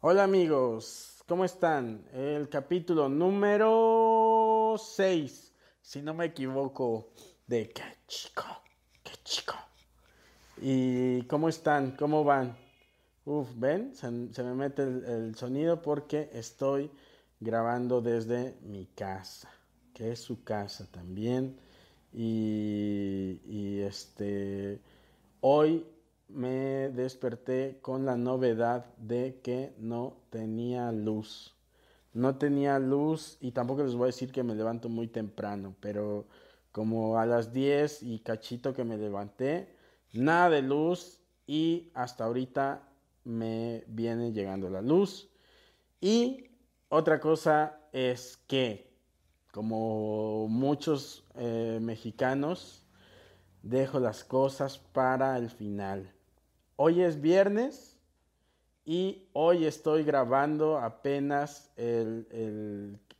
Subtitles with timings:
[0.00, 2.04] Hola amigos, ¿cómo están?
[2.12, 7.10] El capítulo número 6, si no me equivoco,
[7.48, 8.44] de qué chico,
[9.02, 9.56] qué chico.
[10.58, 11.96] ¿Y cómo están?
[11.96, 12.56] ¿Cómo van?
[13.24, 13.92] Uf, ¿ven?
[13.96, 16.92] Se, me mete el, el, sonido porque estoy
[17.40, 19.50] grabando desde mi casa,
[19.92, 21.58] que es su casa también.
[22.12, 24.80] Y, y este,
[25.40, 25.84] hoy
[26.28, 31.54] me desperté con la novedad de que no tenía luz.
[32.12, 36.26] No tenía luz y tampoco les voy a decir que me levanto muy temprano, pero
[36.72, 39.74] como a las 10 y cachito que me levanté,
[40.12, 42.88] nada de luz y hasta ahorita
[43.24, 45.28] me viene llegando la luz.
[46.00, 46.50] Y
[46.88, 48.90] otra cosa es que,
[49.52, 52.84] como muchos eh, mexicanos,
[53.62, 56.12] dejo las cosas para el final.
[56.80, 57.98] Hoy es viernes
[58.84, 61.72] y hoy estoy grabando apenas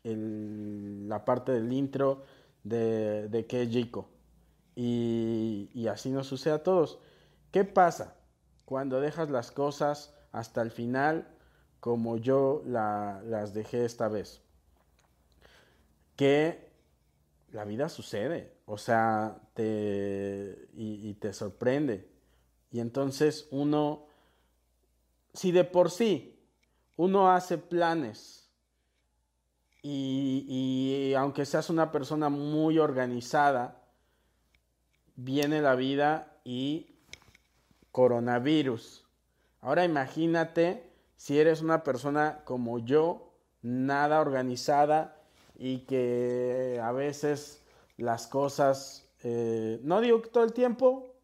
[0.05, 2.23] la parte del intro
[2.63, 3.91] de, de Que.
[4.77, 7.01] Y, así nos sucede a todos.
[7.51, 8.15] ¿Qué pasa
[8.65, 11.27] cuando dejas las cosas hasta el final
[11.81, 14.41] como yo la, las dejé esta vez?
[16.15, 16.71] Que
[17.51, 22.18] la vida sucede, o sea, te, y te sorprende.
[22.71, 24.07] Y entonces uno,
[25.33, 26.39] si de por sí
[26.97, 28.51] uno hace planes
[29.83, 33.83] y, y, aunque seas una persona muy organizada,
[35.17, 36.97] viene la vida y
[37.93, 39.05] coronavirus.
[39.61, 45.21] Ahora imagínate si eres una persona como yo, nada organizada
[45.57, 47.61] y que a veces
[47.97, 51.17] las cosas, eh, no digo que todo el tiempo,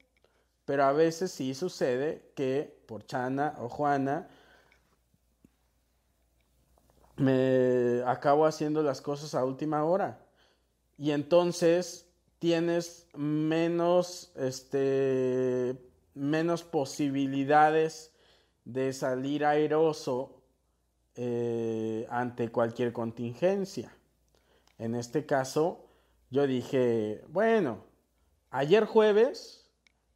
[0.65, 4.29] pero a veces sí sucede que por Chana o Juana
[7.17, 10.21] me acabo haciendo las cosas a última hora.
[10.97, 12.07] Y entonces
[12.39, 15.77] tienes menos, este,
[16.15, 18.13] menos posibilidades
[18.65, 20.43] de salir airoso
[21.17, 23.95] eh, ante cualquier contingencia.
[24.79, 25.87] En este caso,
[26.31, 27.85] yo dije, bueno,
[28.51, 29.64] ayer jueves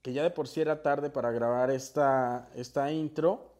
[0.02, 3.54] que ya de por sí era tarde para grabar esta, esta intro,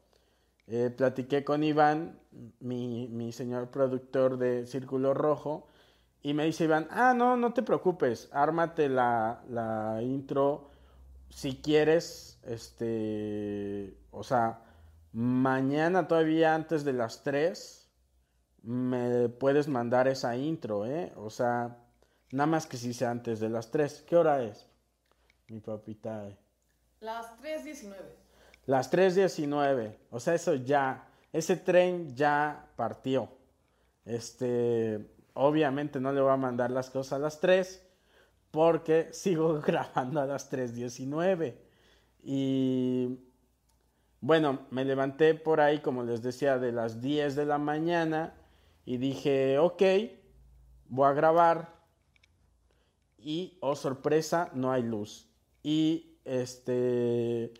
[0.67, 2.19] eh, platiqué con Iván,
[2.61, 5.67] mi, mi, señor productor de Círculo Rojo,
[6.23, 10.71] y me dice Iván, ah, no, no te preocupes, ármate la, la intro
[11.31, 14.63] si quieres, este, o sea,
[15.13, 17.91] mañana todavía antes de las 3
[18.63, 21.13] me puedes mandar esa intro, ¿eh?
[21.17, 21.79] O sea,
[22.33, 24.05] nada más que si sea antes de las 3.
[24.07, 24.67] ¿Qué hora es?
[25.49, 26.29] Mi papita.
[27.01, 27.95] Las 3.19.
[28.67, 29.97] Las 3.19.
[30.11, 31.09] O sea, eso ya.
[31.33, 33.31] Ese tren ya partió.
[34.05, 35.11] Este.
[35.35, 37.83] Obviamente no le voy a mandar las cosas a las 3.
[38.51, 41.57] Porque sigo grabando a las 3.19.
[42.23, 43.19] Y.
[44.21, 48.35] Bueno, me levanté por ahí, como les decía, de las 10 de la mañana.
[48.85, 49.83] Y dije, ok,
[50.89, 51.79] voy a grabar.
[53.17, 55.28] Y, oh sorpresa, no hay luz
[55.63, 57.53] y este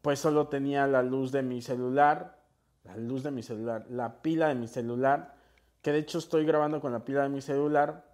[0.00, 2.42] pues solo tenía la luz de mi celular,
[2.84, 5.36] la luz de mi celular, la pila de mi celular,
[5.80, 8.12] que de hecho estoy grabando con la pila de mi celular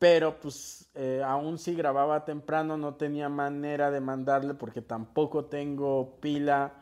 [0.00, 6.18] pero pues eh, aún si grababa temprano no tenía manera de mandarle porque tampoco tengo
[6.20, 6.72] pila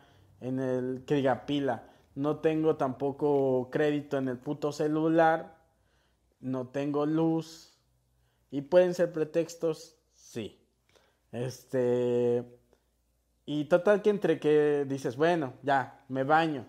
[0.41, 5.59] en el, que diga pila, no tengo tampoco crédito en el puto celular,
[6.38, 7.76] no tengo luz
[8.53, 9.98] y pueden ser pretextos.
[11.33, 12.45] Este,
[13.47, 16.67] y total que entre que dices, bueno, ya, me baño.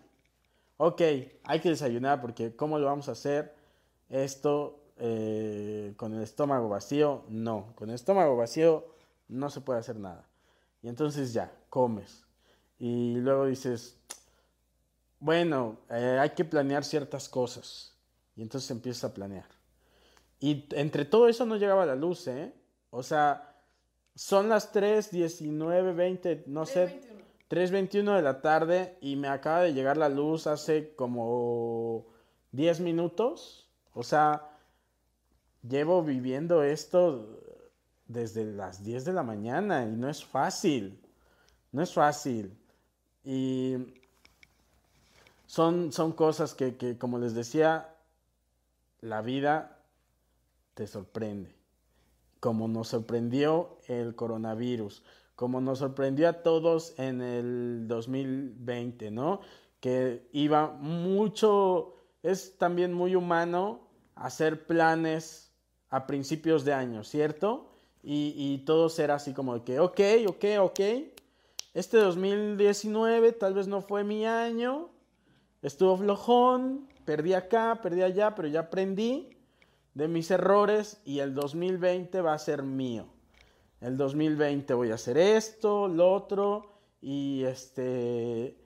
[0.77, 1.01] Ok,
[1.43, 3.53] hay que desayunar porque ¿cómo lo vamos a hacer?
[4.09, 7.73] Esto eh, con el estómago vacío, no.
[7.75, 8.85] Con el estómago vacío
[9.27, 10.25] no se puede hacer nada.
[10.81, 12.23] Y entonces ya, comes.
[12.79, 13.97] Y luego dices,
[15.19, 17.93] bueno, eh, hay que planear ciertas cosas.
[18.35, 19.47] Y entonces empiezas a planear.
[20.39, 22.53] Y entre todo eso no llegaba la luz, ¿eh?
[22.89, 23.48] O sea,
[24.15, 27.01] son las 3, 19, 20, no sé,
[27.49, 32.05] 3.21 de la tarde y me acaba de llegar la luz hace como
[32.51, 33.67] 10 minutos.
[33.93, 34.49] O sea,
[35.67, 37.39] llevo viviendo esto
[38.07, 40.99] desde las 10 de la mañana y no es fácil,
[41.71, 42.57] no es fácil.
[43.23, 43.77] Y
[45.45, 47.95] son, son cosas que, que, como les decía,
[49.01, 49.79] la vida
[50.73, 51.55] te sorprende,
[52.39, 55.03] como nos sorprendió el coronavirus,
[55.35, 59.41] como nos sorprendió a todos en el 2020, ¿no?
[59.79, 65.53] Que iba mucho, es también muy humano hacer planes
[65.89, 67.71] a principios de año, ¿cierto?
[68.01, 70.79] Y, todo será así como que, ok, ok, ok,
[71.73, 74.89] este 2019 tal vez no fue mi año,
[75.61, 79.38] estuvo flojón, perdí acá, perdí allá, pero ya aprendí
[79.99, 83.05] de mis errores y el 2020 va a ser mío.
[83.81, 88.57] El 2020 voy a hacer esto, lo otro y este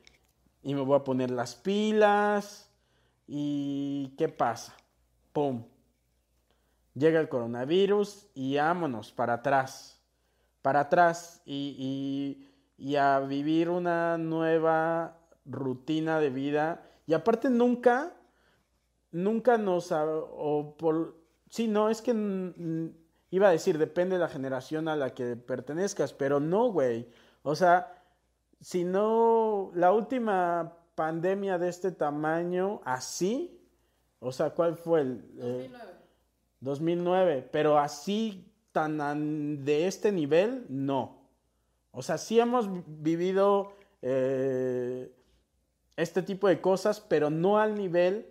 [0.62, 2.72] y me voy a poner las pilas
[3.28, 4.76] y ¿qué pasa?
[5.34, 5.66] Pum,
[6.94, 10.00] llega el coronavirus y vámonos para atrás,
[10.62, 12.48] para atrás y,
[12.96, 16.86] a vivir una nueva rutina de vida.
[17.08, 18.14] Y aparte nunca,
[19.12, 19.92] nunca nos,
[21.54, 22.12] sí, no, es que
[23.30, 27.08] iba a decir, depende de la generación a la que pertenezcas, pero no, güey.
[27.44, 28.04] O sea,
[28.60, 33.62] si no, la última pandemia de este tamaño, así,
[34.20, 35.22] o sea, ¿cuál fue el...
[35.38, 35.92] 2009.
[36.62, 41.20] 2009, pero así tan de este nivel, no.
[41.92, 45.14] O sea, sí hemos vivido eh,
[45.98, 48.26] este tipo de cosas, pero no al nivel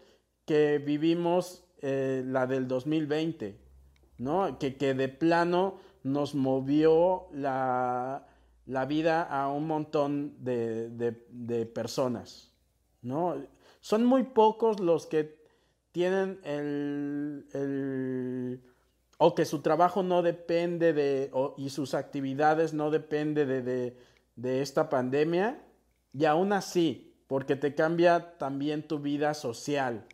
[0.44, 3.58] que vivimos eh, la del 2020,
[4.19, 4.58] ¿no?
[4.58, 8.26] Que, que de plano nos movió la,
[8.67, 12.52] la, vida a un montón de, de, de personas,
[13.02, 13.34] ¿no?
[13.81, 15.43] Son muy pocos los que
[15.93, 17.44] tienen el,
[19.19, 23.96] o que su trabajo no depende de, y sus actividades no depende de,
[24.34, 25.62] de, esta pandemia,
[26.12, 30.06] y aún así, porque te cambia también tu vida social.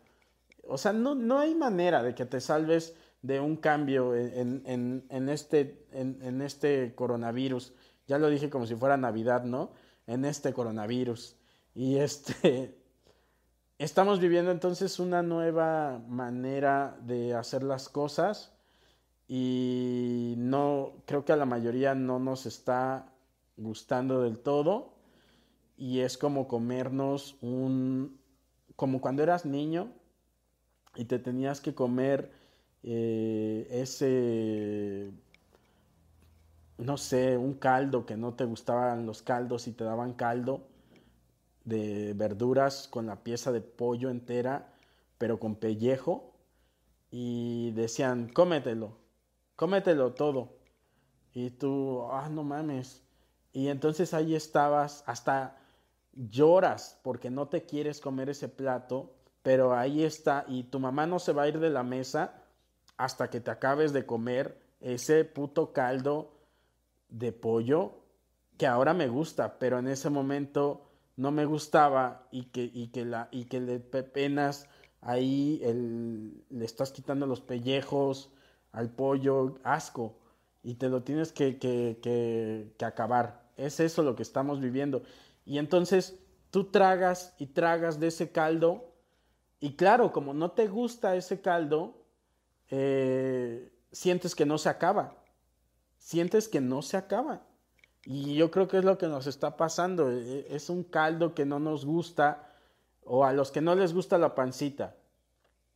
[0.69, 5.85] O sea, no, no hay manera de que te salves de un cambio en, este,
[5.91, 7.73] en, este coronavirus.
[8.07, 9.71] Ya lo dije como si fuera Navidad, ¿no?
[10.07, 11.35] En este coronavirus.
[11.75, 12.79] Y este,
[13.79, 18.51] Estamos viviendo entonces una nueva manera de hacer las cosas
[19.25, 23.13] y no creo que a la mayoría no nos está
[23.55, 24.95] gustando del todo
[25.77, 28.19] y es como comernos un
[28.75, 29.93] como cuando eras niño
[30.95, 32.31] y te tenías que comer
[32.83, 35.11] eh, ese
[36.77, 40.69] no sé un caldo que no te gustaban los caldos y te daban caldo
[41.65, 44.73] de verduras con la pieza de pollo entera,
[45.17, 46.33] pero con pellejo.
[47.11, 48.97] Y decían, cómetelo,
[49.55, 50.57] cómetelo todo.
[51.33, 53.03] Y tú, ah, no mames.
[53.51, 55.57] Y entonces ahí estabas, hasta
[56.13, 60.45] lloras porque no te quieres comer ese plato, pero ahí está.
[60.47, 62.43] Y tu mamá no se va a ir de la mesa
[62.97, 66.33] hasta que te acabes de comer ese puto caldo
[67.09, 67.99] de pollo
[68.57, 73.05] que ahora me gusta, pero en ese momento no me gustaba y que, y que,
[73.05, 74.67] la, y que le penas
[75.01, 78.31] ahí, el, le estás quitando los pellejos
[78.73, 80.19] al pollo, asco,
[80.61, 81.99] y te lo tienes que, que,
[82.77, 83.49] que acabar.
[83.55, 85.03] Es eso lo que estamos viviendo.
[85.45, 86.19] Y entonces
[86.51, 88.88] tú tragas y tragas de ese caldo,
[89.59, 92.05] y claro, como no te gusta ese caldo,
[92.69, 95.15] eh, sientes que no se acaba.
[95.97, 97.41] Sientes que no se acaba.
[98.05, 100.09] Y yo creo que es lo que nos está pasando.
[100.11, 102.47] E, e, es un caldo que no nos gusta
[103.03, 104.95] o a los que no les gusta la pancita.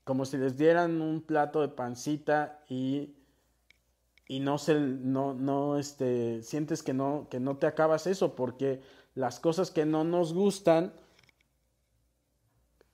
[0.04, 3.16] Como si les dieran un plato de pancita y
[4.28, 8.82] y no se, no, no, este, sientes que no, que no te acabas eso, porque
[9.16, 10.94] las cosas que no nos gustan,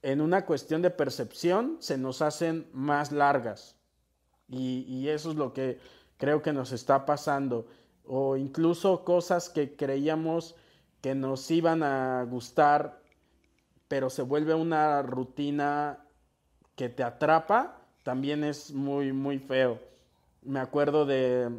[0.02, 3.76] en una cuestión de percepción, se nos hacen más largas.
[4.48, 5.80] Y, y eso es lo que
[6.18, 7.68] creo que nos está pasando.
[8.06, 10.56] O incluso cosas que creíamos
[11.02, 13.02] que nos iban a gustar,
[13.88, 16.06] pero se vuelve una rutina
[16.76, 19.80] que te atrapa, también es muy, muy feo
[20.44, 21.50] me acuerdo de,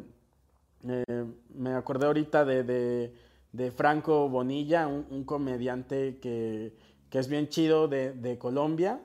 [0.87, 3.13] eh, me acordé ahorita de,
[3.51, 6.73] de, Franco Bonilla, un, comediante que,
[7.11, 8.99] que, es bien chido de, Colombia.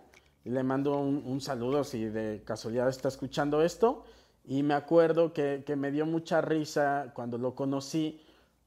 [0.44, 4.04] Le mando un, saludo si de casualidad está escuchando esto.
[4.44, 8.22] Y me acuerdo que, que me dio mucha risa cuando lo conocí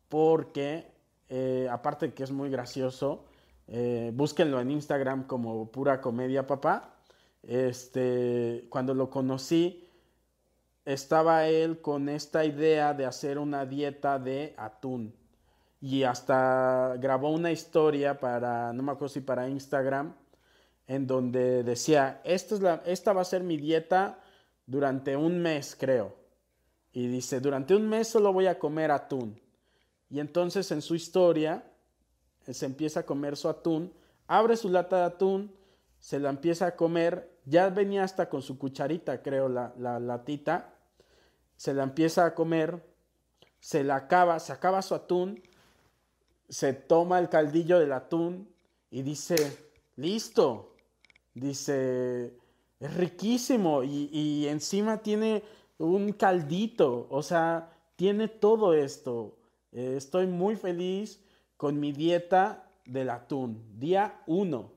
[0.09, 0.91] porque,
[1.29, 3.25] eh, aparte de que es muy gracioso,
[3.67, 6.95] eh, búsquenlo en Instagram como pura comedia papá.
[7.43, 9.87] Este, cuando lo conocí,
[10.85, 15.13] estaba él con esta idea de hacer una dieta de atún.
[15.81, 20.13] Y hasta grabó una historia para, no me acuerdo si para Instagram,
[20.87, 24.19] en donde decía, esta, es la, esta va a ser mi dieta
[24.65, 26.15] durante un mes, creo.
[26.91, 29.39] Y dice, durante un mes solo voy a comer atún.
[30.09, 31.63] Y entonces en su historia
[32.41, 33.93] se empieza a comer su atún,
[34.27, 35.55] abre su lata de atún,
[35.99, 40.73] se la empieza a comer, ya venía hasta con su cucharita, creo, la, la latita,
[41.55, 42.83] se la empieza a comer,
[43.59, 45.41] se la acaba, se acaba su atún,
[46.49, 48.49] se toma el caldillo del atún
[48.91, 49.35] y dice,
[49.95, 50.73] listo,
[51.33, 52.33] dice,
[52.79, 55.43] es riquísimo y, encima tiene
[55.77, 59.37] un caldito, o sea, tiene todo esto.
[59.71, 61.23] Eh, estoy muy feliz
[61.57, 64.71] con mi dieta del atún, día uno.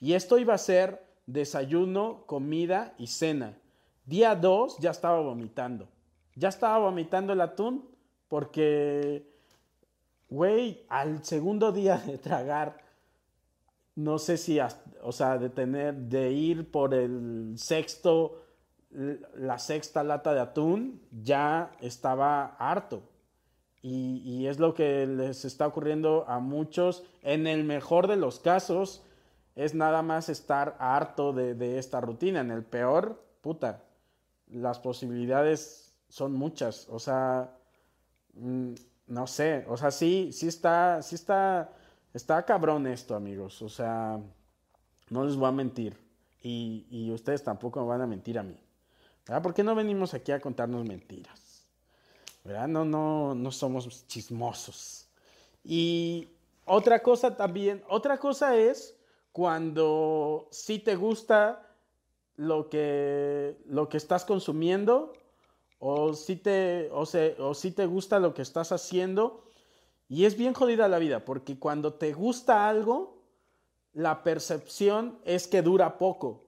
[0.00, 3.56] Y esto iba a ser desayuno, comida y cena.
[4.04, 5.88] Día 2 ya estaba vomitando.
[6.34, 7.88] Ya estaba vomitando el atún
[8.28, 9.31] porque,
[10.32, 12.78] güey, al segundo día de tragar,
[13.94, 14.58] no sé si,
[15.02, 18.42] o sea, de tener, de ir por el sexto,
[18.90, 23.02] la sexta lata de atún, ya estaba harto.
[23.82, 27.02] Y, y, es lo que les está ocurriendo a muchos.
[27.22, 29.02] En el mejor de los casos,
[29.56, 32.40] es nada más estar harto de, de esta rutina.
[32.40, 33.82] En el peor, puta,
[34.46, 36.88] las posibilidades son muchas.
[36.90, 37.58] O sea,
[38.34, 38.74] mm,
[39.06, 41.72] no sé, o sea, sí, sí está, sí está,
[42.14, 43.60] está cabrón esto, amigos.
[43.62, 44.20] O sea,
[45.10, 45.96] no les voy a mentir.
[46.42, 48.58] Y, y ustedes tampoco me van a mentir a mí.
[49.26, 49.42] ¿Verdad?
[49.42, 51.64] ¿Por qué no venimos aquí a contarnos mentiras?
[52.44, 52.66] ¿Verdad?
[52.66, 55.06] No, no, no somos chismosos.
[55.64, 56.28] Y
[56.64, 58.96] otra cosa también, otra cosa es
[59.30, 61.68] cuando sí te gusta
[62.36, 65.12] lo que, lo que estás consumiendo
[65.84, 67.02] o si te, o,
[67.40, 69.50] o si te gusta lo que estás haciendo.
[70.08, 73.20] Y es bien jodida la vida, porque cuando te gusta algo,
[73.92, 76.46] la percepción es que dura poco.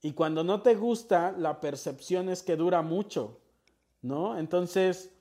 [0.00, 3.38] Y cuando no te gusta, la percepción es que dura mucho,
[4.00, 4.38] ¿no?
[4.38, 5.14] Entonces,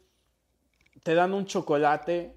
[1.03, 2.33] te dan un chocolate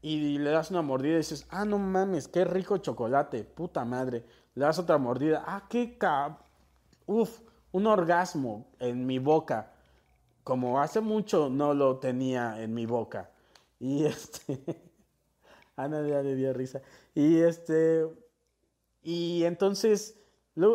[0.00, 4.24] y le das una mordida y dices, ah, no mames, qué rico chocolate, puta madre.
[4.54, 6.38] Le das otra mordida, ah, qué cab...
[7.06, 7.40] Uf,
[7.72, 9.73] un orgasmo en mi boca.
[10.44, 13.30] Como hace mucho no lo tenía en mi boca.
[13.80, 14.60] Y este...
[15.76, 16.80] Ana ya le dio risa.
[17.14, 18.06] Y este...
[19.02, 20.18] Y entonces,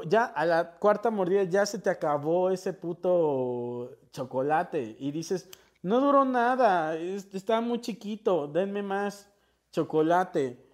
[0.07, 4.95] ya a la cuarta mordida ya se te acabó ese puto chocolate.
[4.99, 5.49] Y dices,
[5.81, 9.31] no duró nada, estaba muy chiquito, denme más
[9.71, 10.65] chocolate.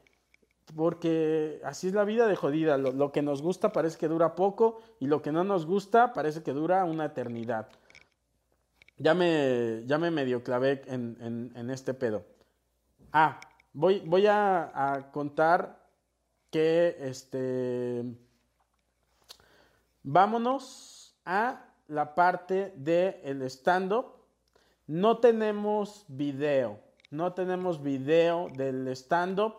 [0.76, 2.78] Porque así es la vida de jodida.
[2.78, 6.42] Lo, que nos gusta parece que dura poco y lo que no nos gusta parece
[6.42, 7.70] que dura una eternidad.
[8.98, 12.26] Ya me, ya me medio clavé en, este pedo.
[13.12, 13.40] Ah,
[13.74, 15.86] voy, voy a, contar
[16.50, 18.04] que este.
[20.04, 24.16] Vámonos a la parte del el stand-up
[24.88, 29.56] no tenemos video, no tenemos video del stand-up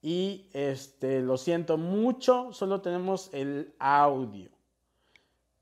[0.00, 4.50] y este, lo siento mucho, solo tenemos el audio.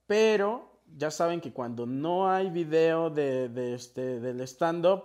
[0.07, 5.05] Pero ya saben que cuando no hay video de, este, del stand-up,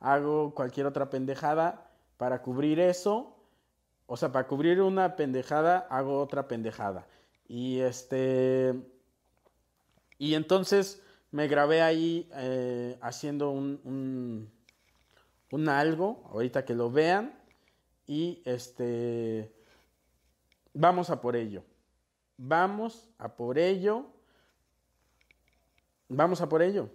[0.00, 3.36] hago cualquier otra pendejada para cubrir eso.
[4.06, 7.06] O sea, para cubrir una pendejada, hago otra pendejada.
[7.48, 8.74] Y este.
[10.18, 14.50] Y entonces me grabé ahí eh, haciendo un,
[15.50, 17.34] un, algo, ahorita que lo vean,
[18.06, 19.52] y este,
[20.74, 21.64] vamos a por ello.
[22.36, 24.11] Vamos a por ello.
[26.14, 26.90] Vamos a por ello.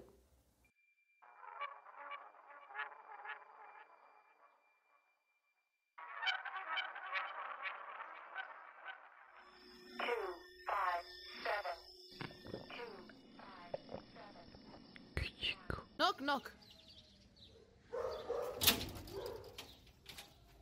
[15.97, 16.51] Knock, knock.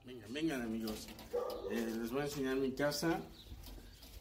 [0.05, 1.07] Vengan, vengan amigos.
[1.71, 3.19] Eh, les voy a enseñar mi casa.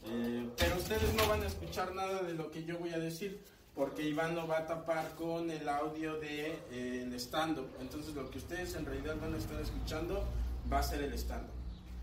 [0.06, 3.40] Eh, pero ustedes no van a escuchar nada de lo que yo voy a decir.
[3.74, 7.68] Porque Iván lo va a tapar con el audio de eh, stand-up.
[7.80, 10.24] Entonces lo que ustedes en realidad van a estar escuchando
[10.72, 11.52] va a ser el stand-up.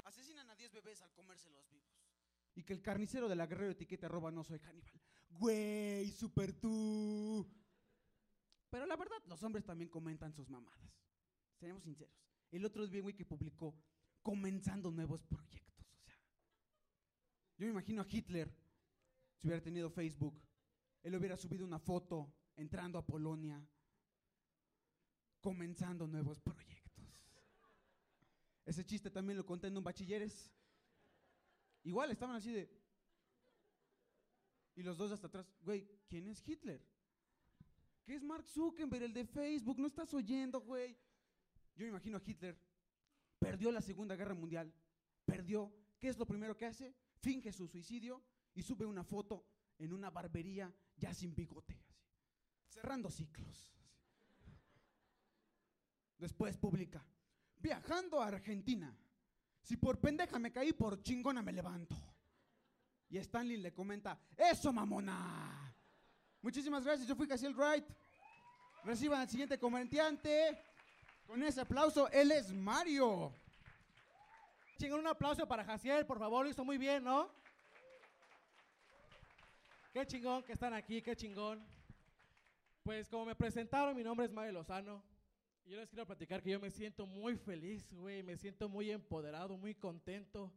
[0.04, 1.88] Asesinan a 10 bebés al comérselos vivos.
[2.56, 4.92] Y que el carnicero de la guerrero etiqueta roba no soy caníbal.
[5.30, 7.48] Güey, super tú.
[8.70, 10.92] Pero la verdad, los hombres también comentan sus mamadas.
[11.58, 12.14] Seamos sinceros.
[12.52, 13.74] El otro día, güey, que publicó
[14.22, 15.88] comenzando nuevos proyectos.
[15.90, 16.16] O sea,
[17.58, 18.54] yo me imagino a Hitler,
[19.38, 20.42] si hubiera tenido Facebook,
[21.04, 23.66] él hubiera subido una foto entrando a Polonia,
[25.40, 26.82] comenzando nuevos proyectos.
[28.66, 30.52] Ese chiste también lo conté en un bachilleres.
[31.84, 32.70] Igual estaban así de.
[34.76, 36.82] Y los dos hasta atrás, güey, ¿quién es Hitler?
[38.04, 39.80] ¿Qué es Mark Zuckerberg, el de Facebook?
[39.80, 40.98] ¿No estás oyendo, güey?
[41.76, 42.58] Yo me imagino a Hitler.
[43.40, 44.74] Perdió la Segunda Guerra Mundial.
[45.26, 45.74] Perdió.
[46.00, 46.96] ¿Qué es lo primero que hace?
[47.20, 49.46] Finge su suicidio y sube una foto
[49.78, 51.78] en una barbería ya sin bigote.
[52.70, 53.70] cerrando ciclos.
[56.18, 57.04] Después publica.
[57.58, 58.96] Viajando a Argentina.
[59.62, 61.96] Si por pendeja me caí, por chingona me levanto.
[63.10, 65.76] Y Stanley le comenta, ¡Eso, mamona!
[66.42, 67.86] Muchísimas gracias, yo fui Casiel Wright.
[68.84, 70.58] Reciban al siguiente comediante.
[71.26, 73.34] Con ese aplauso, él es Mario.
[74.78, 77.41] Chingón, un aplauso para Jaciel, por favor, lo hizo muy bien, ¿no?
[79.92, 81.62] Qué chingón que están aquí, qué chingón.
[82.82, 85.04] Pues como me presentaron, mi nombre es Mario Lozano.
[85.66, 88.90] Y yo les quiero platicar que yo me siento muy feliz, güey, me siento muy
[88.90, 90.52] empoderado, muy contento,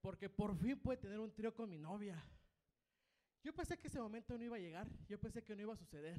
[0.00, 2.22] porque por fin pude tener un trío con mi novia.
[3.44, 5.76] Yo pensé que ese momento no iba a llegar, yo pensé que no iba a
[5.76, 6.18] suceder.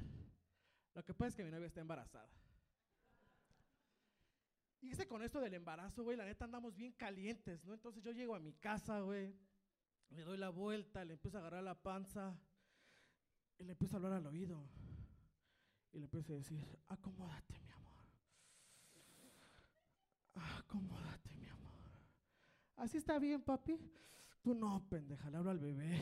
[0.94, 2.28] Lo que pasa es que mi novia está embarazada.
[4.80, 7.74] Y ese con esto del embarazo, güey, la neta andamos bien calientes, ¿no?
[7.74, 9.34] Entonces yo llego a mi casa, güey,
[10.10, 12.36] le doy la vuelta, le empiezo a agarrar la panza
[13.58, 14.68] y le empiezo a hablar al oído.
[15.92, 18.02] Y le empiezo a decir, acomódate, mi amor.
[20.58, 21.72] Acomódate, mi amor.
[22.76, 23.78] ¿Así está bien, papi?
[24.42, 26.00] Tú no, pendeja, le hablo al bebé.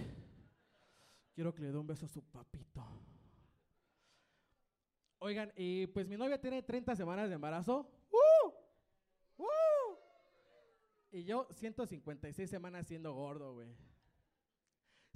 [1.35, 2.85] Quiero que le dé un beso a su papito.
[5.19, 7.89] Oigan, y pues mi novia tiene 30 semanas de embarazo.
[8.11, 9.43] ¡Uh!
[9.43, 9.97] ¡Uh!
[11.11, 13.75] Y yo 156 semanas siendo gordo, güey.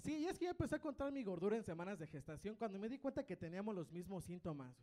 [0.02, 2.78] Sí, y es que yo empecé a contar mi gordura en semanas de gestación cuando
[2.78, 4.74] me di cuenta que teníamos los mismos síntomas.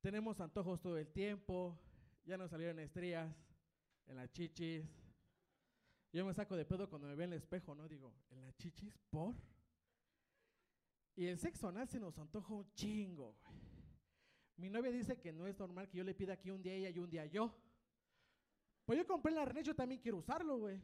[0.00, 1.78] Tenemos antojos todo el tiempo,
[2.24, 3.34] ya nos salieron estrías
[4.06, 4.84] en las chichis.
[6.12, 7.88] Yo me saco de pedo cuando me veo en el espejo, ¿no?
[7.88, 8.96] Digo, ¿en las chichis?
[9.10, 9.34] ¿Por?
[11.16, 13.36] Y el sexo anal se nos antoja un chingo.
[14.56, 16.90] Mi novia dice que no es normal que yo le pida aquí un día ella
[16.90, 17.54] y un día yo.
[18.84, 20.80] Pues yo compré la René, yo también quiero usarlo, güey.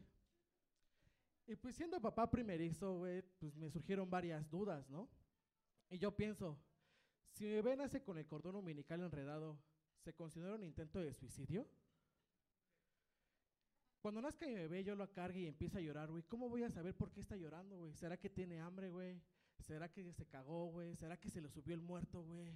[1.47, 5.09] Y pues siendo papá primerizo, güey, pues me surgieron varias dudas, ¿no?
[5.89, 6.59] Y yo pienso,
[7.33, 9.59] si mi bebé nace con el cordón umbilical enredado,
[10.05, 11.69] ¿se considera un intento de suicidio?
[14.01, 16.23] Cuando nazca mi bebé, yo lo cargue y empieza a llorar, güey.
[16.23, 17.93] ¿Cómo voy a saber por qué está llorando, güey?
[17.95, 19.21] ¿Será que tiene hambre, güey?
[19.59, 20.97] ¿Será que se cagó, güey?
[20.97, 22.55] ¿Será que se le subió el muerto, güey?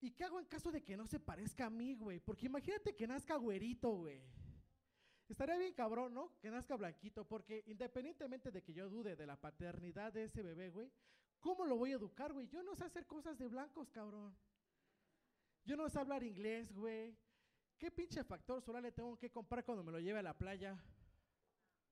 [0.00, 2.20] ¿Y qué hago en caso de que no se parezca a mí, güey?
[2.20, 4.22] Porque imagínate que nazca güerito, güey.
[5.32, 6.38] Estaría bien cabrón, ¿no?
[6.42, 10.68] Que nazca blanquito, porque independientemente de que yo dude de la paternidad de ese bebé,
[10.68, 10.92] güey,
[11.40, 12.46] ¿cómo lo voy a educar, güey?
[12.48, 14.36] Yo no sé hacer cosas de blancos, cabrón.
[15.64, 17.16] Yo no sé hablar inglés, güey.
[17.78, 20.78] ¿Qué pinche factor solar le tengo que comprar cuando me lo lleve a la playa?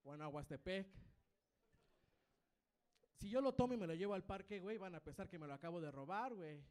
[0.03, 0.87] O en Aguastepec.
[3.15, 5.39] Si yo lo tomo y me lo llevo al parque, güey, van a pensar que
[5.39, 6.63] me lo acabo de robar, güey.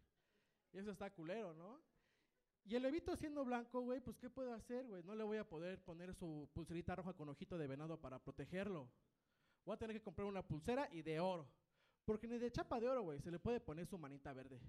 [0.71, 1.82] Y eso está culero, ¿no?
[2.69, 5.01] Y el levito siendo blanco, güey, pues ¿qué puedo hacer, güey?
[5.03, 8.88] No le voy a poder poner su pulserita roja con ojito de venado para protegerlo.
[9.65, 11.49] Voy a tener que comprar una pulsera y de oro.
[12.05, 14.62] Porque ni de chapa de oro, güey, se le puede poner su manita verde.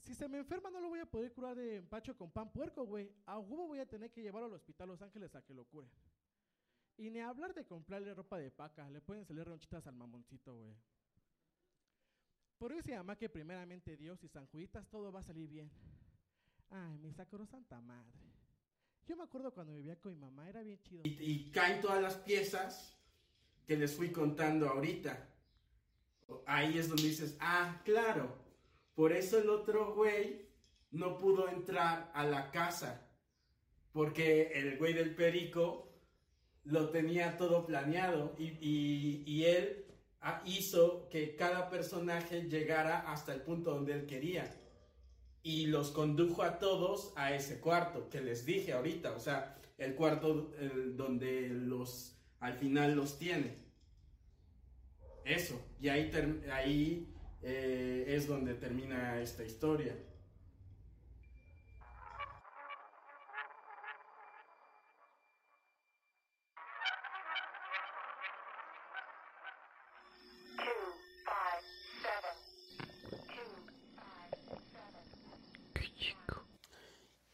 [0.00, 2.84] Si se me enferma no lo voy a poder curar de empacho con pan puerco,
[2.84, 3.08] güey.
[3.26, 5.92] A huevo voy a tener que llevarlo al hospital Los Ángeles a que lo curen.
[6.96, 10.74] Y ni hablar de comprarle ropa de paca, le pueden salir ronchitas al mamoncito, güey.
[12.58, 15.70] Por eso se llama que primeramente Dios y San Juditas todo va a salir bien.
[16.70, 18.12] Ay, mi santa madre.
[19.06, 21.02] Yo me acuerdo cuando vivía con mi mamá, era bien chido.
[21.04, 22.96] Y, caen todas las piezas
[23.66, 25.28] que les fui contando ahorita.
[26.46, 28.36] Ahí es donde dices, ah, claro,
[28.94, 30.48] por eso el otro güey
[30.90, 33.08] no pudo entrar a la casa.
[33.92, 35.92] Porque el güey del perico
[36.64, 39.86] lo tenía todo planeado y, y- y él
[40.20, 44.52] ah, hizo que cada personaje llegara hasta el punto donde él quería.
[45.46, 49.94] Y los condujo a todos a ese cuarto que les dije ahorita, o sea, el
[49.94, 50.50] cuarto
[50.96, 53.54] donde los al final los tiene.
[55.24, 56.10] Eso, y ahí,
[56.52, 59.96] ahí eh, es donde termina esta historia.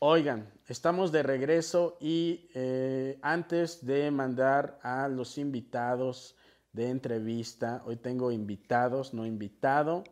[0.04, 6.34] Oigan, estamos de regreso y eh, antes de mandar a los invitados
[6.72, 10.02] de entrevista, hoy tengo invitados, no invitado,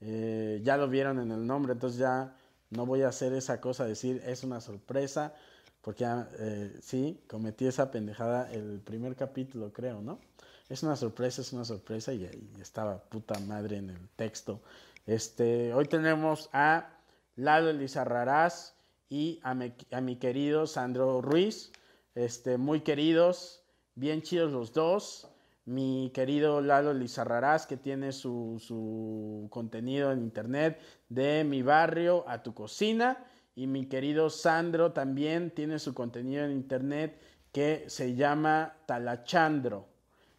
[0.00, 2.36] eh, ya lo vieron en el nombre, entonces ya
[2.70, 5.34] no voy a hacer esa cosa, decir es una sorpresa,
[5.80, 6.06] porque
[6.38, 10.20] eh, sí, cometí esa pendejada el primer capítulo, creo, ¿no?
[10.68, 14.62] Es una sorpresa, es una sorpresa y, y estaba puta madre en el texto.
[15.06, 16.88] Este, hoy tenemos a
[17.34, 18.74] Lalo Elizarrarás
[19.08, 21.72] y a mi, querido Sandro Ruiz,
[22.14, 23.62] este, muy queridos,
[23.94, 25.28] bien chidos los dos.
[25.66, 32.42] Mi querido Lalo Lizarrarás, que tiene su, su contenido en internet de mi barrio a
[32.42, 33.24] tu cocina.
[33.56, 37.18] Y mi querido Sandro también tiene su contenido en internet
[37.52, 39.86] que se llama Talachandro,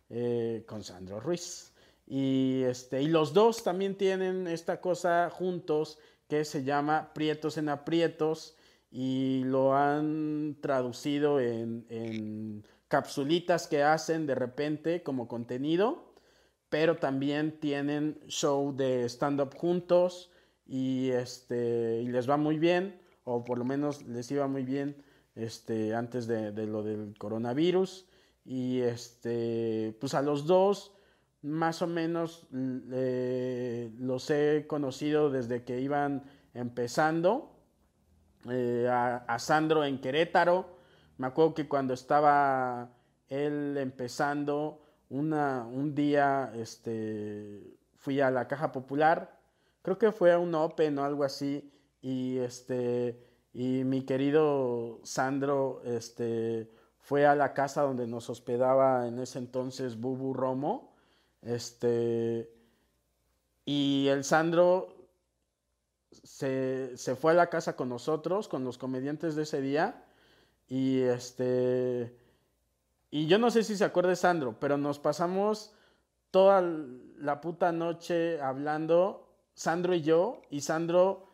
[0.10, 1.72] eh, con Sandro Ruiz.
[2.06, 7.70] Y, este, y los dos también tienen esta cosa juntos que se llama Prietos en
[7.70, 8.56] Aprietos
[8.92, 16.14] y lo han traducido en, en capsulitas que hacen de repente como contenido,
[16.70, 20.32] pero también tienen show de stand-up juntos
[20.66, 25.04] y, este, y les va muy bien, o por lo menos les iba muy bien
[25.36, 28.08] este, antes de, de lo del coronavirus.
[28.46, 30.95] Y este, pues a los dos
[31.46, 37.52] más o menos los he conocido desde que iban empezando.
[38.50, 40.78] Eh, a, Sandro en Querétaro.
[41.18, 42.90] Me acuerdo que cuando estaba
[43.28, 49.40] él empezando, un día este, fui a la Caja Popular.
[49.82, 51.72] Creo que fue a un Open o algo así.
[52.02, 59.20] Y, este, y mi querido Sandro este, fue a la casa donde nos hospedaba en
[59.20, 60.95] ese entonces Bubu Romo.
[61.46, 62.52] Este,
[63.64, 64.96] y el Sandro
[66.24, 70.04] se, fue a la casa con nosotros, con los comediantes de ese día.
[70.68, 72.18] Y este.
[73.12, 75.74] Y yo no sé si se acuerda Sandro, pero nos pasamos
[76.32, 76.62] toda
[77.18, 81.30] la puta noche hablando, Sandro y yo, y Sandro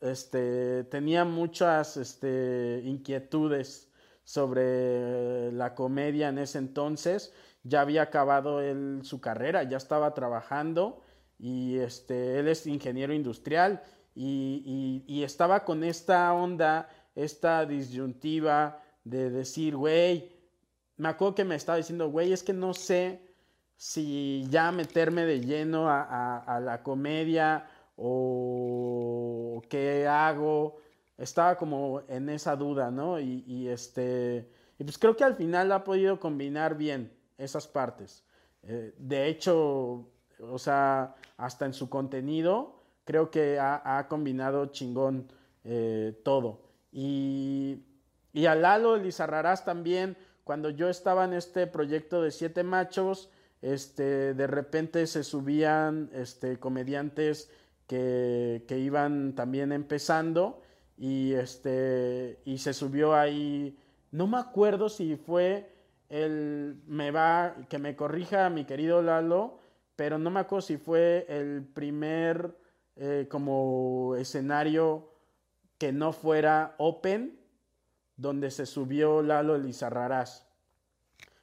[0.00, 3.90] este, tenía muchas este, inquietudes
[4.24, 7.34] sobre la comedia en ese entonces.
[7.68, 11.02] Ya había acabado él su carrera, ya estaba trabajando
[11.38, 13.82] y este, él es ingeniero industrial
[14.14, 20.32] y, y, estaba con esta onda, esta disyuntiva de decir, güey,
[20.96, 23.20] me acuerdo que me estaba diciendo, güey, es que no sé
[23.76, 30.78] si ya meterme de lleno a, a, la comedia o qué hago.
[31.18, 33.20] Estaba como en esa duda, ¿no?
[33.20, 38.24] Y, y, este, pues creo que al final ha podido combinar bien esas partes.
[38.62, 40.08] Eh, de hecho,
[40.40, 45.28] o sea, hasta en su contenido, creo que ha, combinado chingón
[45.64, 46.62] eh, todo.
[46.92, 47.84] Y,
[48.32, 53.30] y a Lalo Lizarrarás también, cuando yo estaba en este proyecto de Siete Machos,
[53.62, 57.50] este, de repente se subían este, comediantes
[57.86, 60.62] que, que iban también empezando
[60.96, 63.78] y, este, y se subió ahí,
[64.10, 65.75] no me acuerdo si fue
[66.08, 69.58] el, me va, que me corrija mi querido Lalo,
[69.96, 72.56] pero no me acuerdo si fue el primer
[72.96, 75.10] eh, como escenario
[75.78, 77.38] que no fuera open
[78.16, 80.46] donde se subió Lalo Lizarrarás.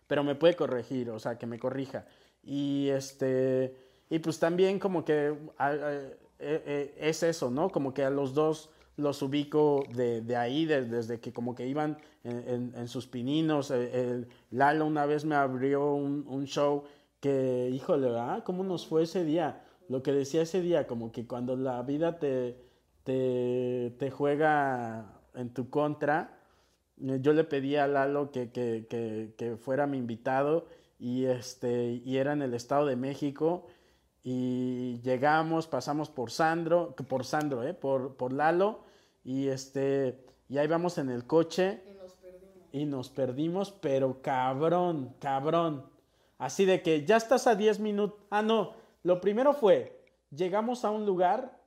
[0.08, 2.06] Pero me puede corregir, o sea, que me corrija.
[2.44, 3.76] Y este,
[4.10, 7.70] y pues también como que eh, eh, es eso, ¿no?
[7.70, 12.88] Como que a los dos los ubico de, ahí, desde que como que iban en,
[12.88, 13.72] sus pininos.
[13.72, 16.84] El, Lalo una vez me abrió un, un show
[17.20, 18.42] que, híjole, ¿ah?
[18.46, 19.64] ¿Cómo nos fue ese día?
[19.90, 22.58] Lo que decía ese día, como que cuando la vida te,
[23.04, 26.38] te, te juega en tu contra,
[27.02, 30.68] eh, yo le pedí a Lalo que, que, que, que, fuera mi invitado
[31.00, 33.68] y, este, y era en el Estado de México
[34.24, 37.74] y llegamos, pasamos por Sandro, por Sandro, ¿eh?
[37.74, 38.83] por, por Lalo
[39.24, 44.22] y, este, y ahí vamos en el coche y nos perdimos, y nos perdimos pero
[44.22, 45.86] cabrón, cabrón.
[46.38, 48.20] Así de que ya estás a 10 minutos.
[48.30, 48.74] Ah, no.
[49.04, 51.58] Lo primero fue, llegamos a un lugar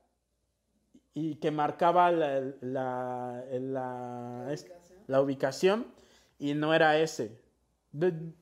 [1.13, 4.55] y que marcaba la, la, la,
[5.07, 5.87] la ubicación
[6.37, 7.41] y no era ese.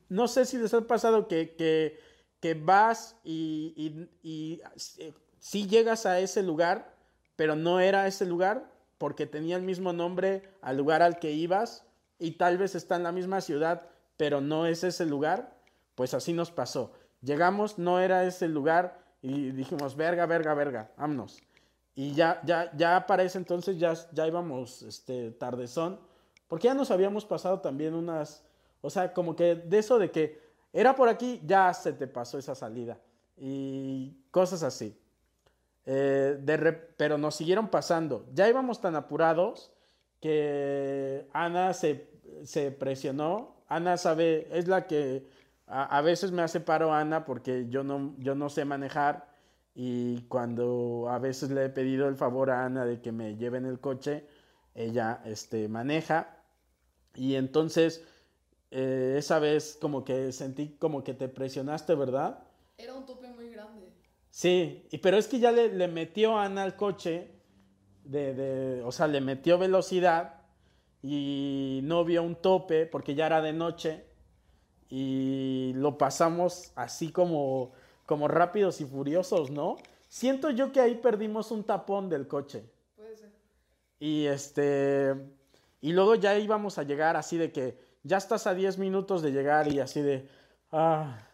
[0.10, 1.98] No sé si les ha pasado que, que,
[2.42, 4.62] que vas y, y, y
[4.98, 6.94] eh, sí llegas a ese lugar,
[7.38, 11.86] pero no era ese lugar porque tenía el mismo nombre al lugar al que ibas
[12.20, 15.56] y tal vez está en la misma ciudad, pero no es ese lugar.
[15.96, 16.92] Pues así nos pasó.
[17.22, 21.42] Llegamos, no era ese lugar y dijimos, verga, verga, verga, vámonos.
[21.96, 26.00] Y ya, ya, ya para ese entonces ya, ya íbamos este, tardezón,
[26.48, 28.44] porque ya nos habíamos pasado también unas,
[28.82, 32.38] o sea, como que de eso de que era por aquí, ya se te pasó
[32.38, 33.00] esa salida.
[33.38, 35.00] Y cosas así.
[35.86, 38.26] Eh, de pero nos siguieron pasando.
[38.34, 39.72] Ya íbamos tan apurados
[40.20, 42.10] que Ana se,
[42.44, 43.56] se presionó.
[43.68, 45.28] Ana sabe, es la que
[45.68, 49.28] a, a veces me hace paro Ana porque yo no, yo no sé manejar
[49.76, 53.58] y cuando a veces le he pedido el favor a Ana de que me lleve
[53.58, 54.26] en el coche,
[54.74, 56.38] ella este, maneja
[57.14, 58.04] y entonces
[58.72, 62.44] eh, esa vez como que sentí como que te presionaste, ¿verdad?
[62.78, 63.35] Era un tope.
[64.36, 67.32] Sí, y, pero es que ya le, le metió Ana al coche,
[68.04, 70.42] de, de- o sea, le metió velocidad
[71.02, 74.04] y no vio un tope porque ya era de noche
[74.90, 77.72] y lo pasamos así como,
[78.06, 79.78] como rápidos y furiosos, ¿no?
[80.10, 82.66] Siento yo que ahí perdimos un tapón del coche.
[82.98, 83.30] Puede ser.
[84.02, 85.16] Y este.
[85.80, 89.32] Y luego ya íbamos a llegar así de que ya estás a 10 minutos de
[89.32, 90.28] llegar y así de.
[90.74, 91.26] Ah.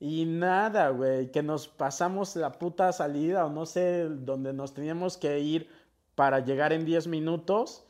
[0.00, 5.16] Y nada, güey, que nos pasamos la puta salida o no sé dónde nos teníamos
[5.16, 5.68] que ir
[6.14, 7.84] para llegar en 10 minutos.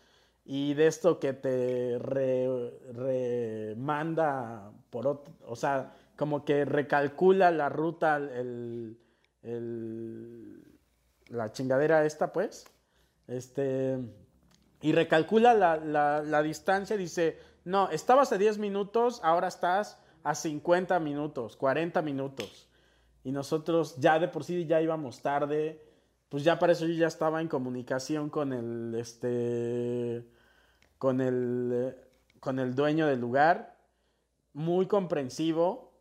[0.44, 7.68] Y de esto que te re- remanda por otro, o sea, como que recalcula la
[7.68, 8.98] ruta, el,
[9.42, 10.62] el-
[11.28, 12.64] la chingadera esta, pues.
[13.26, 13.98] Este,
[14.80, 20.34] y recalcula la, la- la distancia, dice, no, estabas a 10 minutos, ahora estás a
[20.34, 22.68] 50 minutos, 40 minutos.
[23.24, 25.82] Y nosotros ya de por sí ya íbamos tarde,
[26.28, 30.26] pues ya para eso yo ya estaba en comunicación con el, este,
[30.98, 31.96] con el,
[32.40, 33.78] con el dueño del lugar,
[34.52, 35.94] muy comprensivo.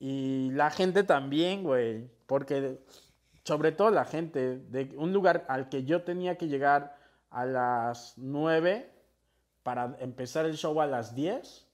[0.00, 2.80] Y la gente también, güey, porque
[3.44, 6.96] sobre todo la gente de un lugar al que yo tenía que llegar
[7.30, 8.90] a las 9
[9.62, 11.69] para empezar el show a las 10,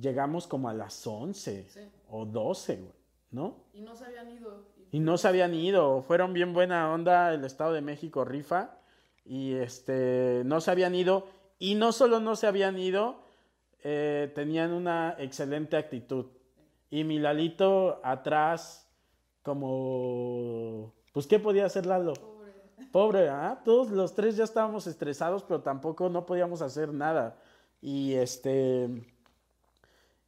[0.00, 1.80] llegamos como a las 11 Sí.
[2.08, 2.92] o 12, güey,
[3.30, 3.56] ¿no?
[3.72, 4.64] Y no se habían ido.
[4.92, 8.78] Y no se habían ido, fueron bien buena onda, el Estado de México rifa,
[9.24, 13.20] y este, no se habían ido, y no solo no se habían ido,
[13.84, 16.26] eh, tenían una excelente actitud.
[16.90, 18.90] Y mi Lalito atrás,
[19.42, 22.14] como, pues, ¿qué podía hacer Lalo?
[22.14, 22.52] Pobre.
[22.90, 23.60] Pobre, ¿ah?
[23.64, 27.38] Todos los tres ya estábamos estresados, pero tampoco no podíamos hacer nada.
[27.80, 29.09] Y este.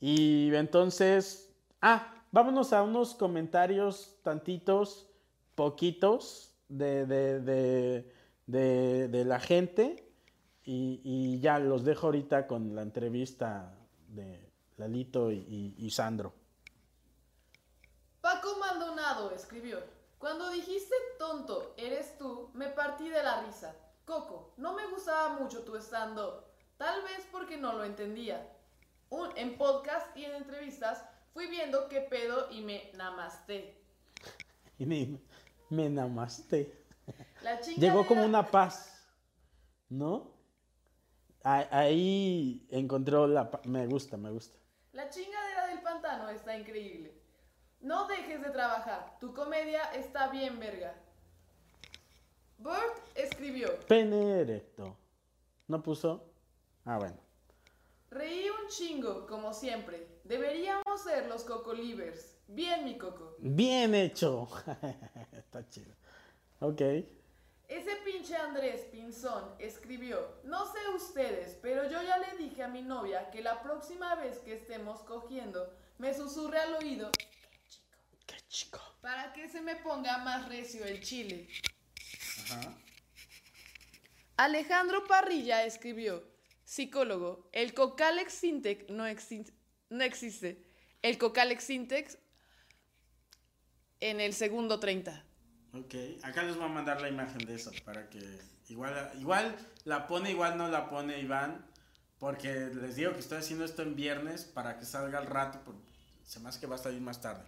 [0.03, 1.55] Y entonces.
[1.81, 5.09] Ah, vámonos a unos comentarios tantitos,
[5.55, 7.41] poquitos, de, de,
[8.47, 10.13] de, de, la gente.
[10.65, 13.77] Y, y ya los dejo ahorita con la entrevista
[14.09, 16.33] de Lalito y, y- Sandro.
[18.21, 19.79] Paco Maldonado escribió:
[20.19, 23.77] Cuando dijiste tonto, eres tú, me partí de la risa.
[24.05, 26.43] Coco, no me gustaba mucho tu stand-up,
[26.77, 28.52] tal vez porque no lo entendía.
[29.13, 33.79] Un- en podcast y en entrevistas fui viendo qué pedo y me namaste.
[34.79, 35.19] Y me,
[35.69, 35.91] me.
[35.91, 39.07] La chingadera- Llegó como una paz,
[39.91, 40.33] ¿no?
[41.45, 43.67] Ahí encontró la paz.
[43.67, 44.57] Me gusta, me gusta.
[44.93, 47.15] La chingadera del pantano está increíble.
[47.81, 50.95] No dejes de trabajar, tu comedia está bien verga.
[52.59, 54.97] Bert escribió: Pene erecto.
[55.69, 56.33] ¿No puso?
[56.85, 57.17] Ah, bueno.
[58.13, 60.07] Reí un chingo, como siempre.
[60.25, 62.37] Deberíamos ser los Coco Livers.
[62.47, 63.37] Bien, mi Coco.
[63.39, 64.49] Bien hecho.
[65.33, 65.95] Está chido.
[66.61, 66.83] Ok.
[67.69, 72.83] Ese pinche Andrés Pinzón escribió, no sé ustedes, pero yo ya le dije a mi
[72.83, 77.11] novia que la próxima vez que estemos cogiendo, me susurre al oído
[78.27, 78.79] Qué chico.
[79.01, 81.49] para que se me ponga más recio el chile.
[84.37, 86.23] Alejandro Parrilla escribió,
[86.77, 89.53] psicólogo, el Cocalex Sintex no, exi-
[89.91, 90.65] no existe.
[91.03, 92.19] El Cocalex Sintex
[94.01, 95.23] en el segundo 30.
[95.75, 95.95] Ok.
[96.23, 98.21] Acá les voy a mandar la imagen de eso para que
[98.69, 99.55] igual, igual
[99.85, 101.67] la pone, igual no la pone Iván.
[102.19, 105.61] Porque les digo que estoy haciendo esto en viernes para que salga al rato.
[105.65, 105.83] Porque
[106.25, 107.45] se me hace que va a salir más tarde.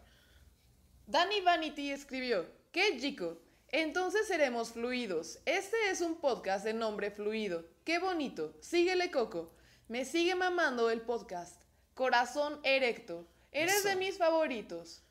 [1.06, 3.40] Danny Vanity escribió, qué chico,
[3.76, 5.40] Entonces seremos fluidos.
[5.46, 7.64] Este es un podcast de nombre Fluido.
[7.84, 8.54] Qué bonito.
[8.60, 9.52] Síguele, Coco.
[9.88, 11.60] Me sigue mamando el podcast.
[11.94, 13.26] Corazón erecto.
[13.50, 15.02] Eres de mis favoritos.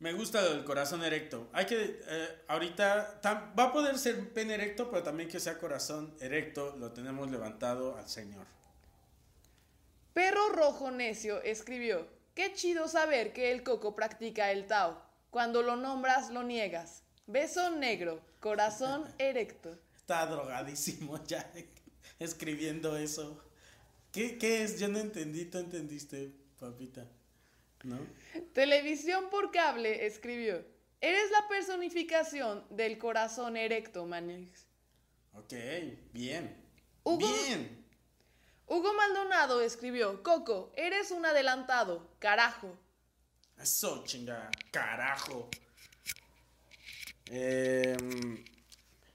[0.00, 1.48] Me gusta del corazón erecto.
[1.54, 5.56] Hay que, eh, ahorita, tam- va a poder ser pene erecto, pero también que sea
[5.56, 6.76] corazón erecto.
[6.76, 8.44] Lo tenemos levantado al Señor.
[10.12, 15.00] Perro Rojo Necio escribió, qué chido saber que el Coco practica el Tao.
[15.30, 17.02] Cuando lo nombras, lo niegas.
[17.28, 19.78] Beso negro, corazón erecto.
[19.94, 21.48] Está drogadísimo ya
[22.18, 23.44] escribiendo eso.
[24.10, 24.80] ¿Qué, qué es?
[24.80, 27.06] Yo no entendí, tú entendiste, papita.
[27.84, 27.98] ¿No?
[28.54, 30.64] Televisión por cable escribió,
[31.00, 34.64] eres la personificación del corazón erecto, Manix.
[35.34, 35.52] Ok,
[36.12, 36.56] bien.
[37.04, 37.84] Hugo- Bien.
[38.66, 42.76] Hugo Maldonado escribió, Coco, eres un adelantado, carajo.
[43.56, 45.48] Eso, chinga, carajo.
[47.30, 48.42] Em,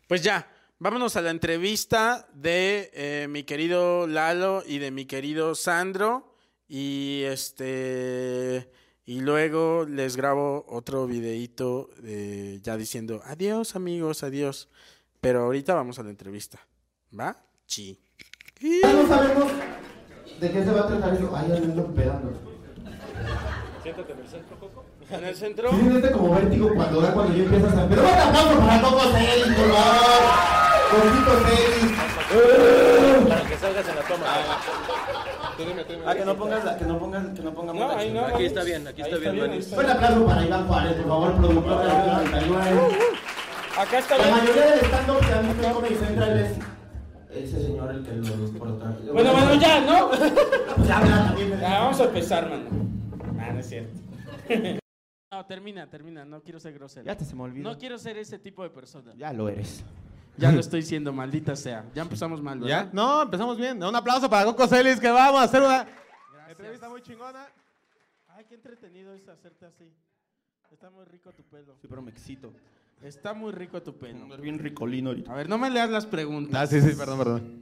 [0.08, 0.48] pues ya,
[0.80, 6.36] vámonos a la entrevista de eh, mi querido Lalo y de mi querido Sandro.
[6.68, 8.70] Y este.
[9.06, 14.70] Y luego les grabo otro videíto de, ya diciendo adiós, amigos, adiós.
[15.20, 16.60] Pero ahorita vamos a la entrevista.
[17.18, 17.44] ¿Va?
[17.66, 18.00] Sí.
[18.62, 19.52] Ya no sabemos
[20.40, 21.36] de qué se va a tratar eso.
[21.36, 22.54] Ay, ando esperando.
[23.84, 24.83] En el centro.
[25.14, 27.88] Sí, siente como vértigo cuando da cuando yo empiezo a...
[27.88, 30.24] Pero un aplauso para Coco Celis, por favor.
[31.46, 31.92] Celis.
[33.30, 34.26] Para que salgas en la toma.
[36.06, 38.22] Ah, que no pongas la, que no pongas, que no pongamos No, la ahí no.
[38.22, 38.36] chingada.
[38.36, 39.40] Aquí está bien, aquí está bien.
[39.40, 42.82] Un aplauso para Iván Juárez, por favor, productor de la 99.
[43.78, 46.52] Acá está La mayoría del stand-up que han visto en Comedy Central es
[47.50, 48.96] ese señor el que lo porta.
[49.12, 50.10] Bueno, bueno, ya, ¿no?
[50.10, 50.20] Pues
[50.88, 51.36] ya.
[51.62, 52.66] Ya, vamos a empezar, mano.
[53.40, 54.83] Ah, no es cierto.
[55.34, 56.24] No, termina, termina.
[56.24, 57.08] No quiero ser grosero.
[57.08, 57.68] Ya te se me olvidó.
[57.68, 59.14] No quiero ser ese tipo de persona.
[59.18, 59.84] Ya lo eres.
[60.38, 61.86] Ya lo estoy diciendo, maldita sea.
[61.96, 62.78] Ya empezamos mal, ¿Ya?
[62.84, 62.94] ¿verdad?
[62.94, 63.84] No, empezamos bien.
[63.84, 65.88] Un aplauso para Coco Celis que vamos a hacer una
[66.50, 67.48] entrevista muy chingona.
[68.28, 69.92] Ay, qué entretenido es hacerte así.
[70.72, 71.78] Está muy rico tu pelo.
[71.82, 72.54] Sí, pero me excito.
[73.02, 74.36] Está muy rico tu pelo.
[74.36, 75.32] Es bien ricolino ahorita.
[75.32, 76.62] A ver, no me leas las preguntas.
[76.62, 77.60] Ah, sí, sí, perdón, perdón.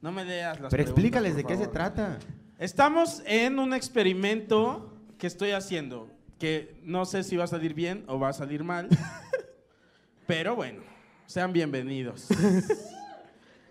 [0.00, 0.90] No me leas las Pero preguntas.
[0.90, 1.72] explícales de qué se favor.
[1.72, 2.18] trata.
[2.58, 6.08] Estamos en un experimento que estoy haciendo,
[6.42, 8.88] que no sé si va a salir bien o va a salir mal,
[10.26, 10.82] pero bueno,
[11.24, 12.26] sean bienvenidos.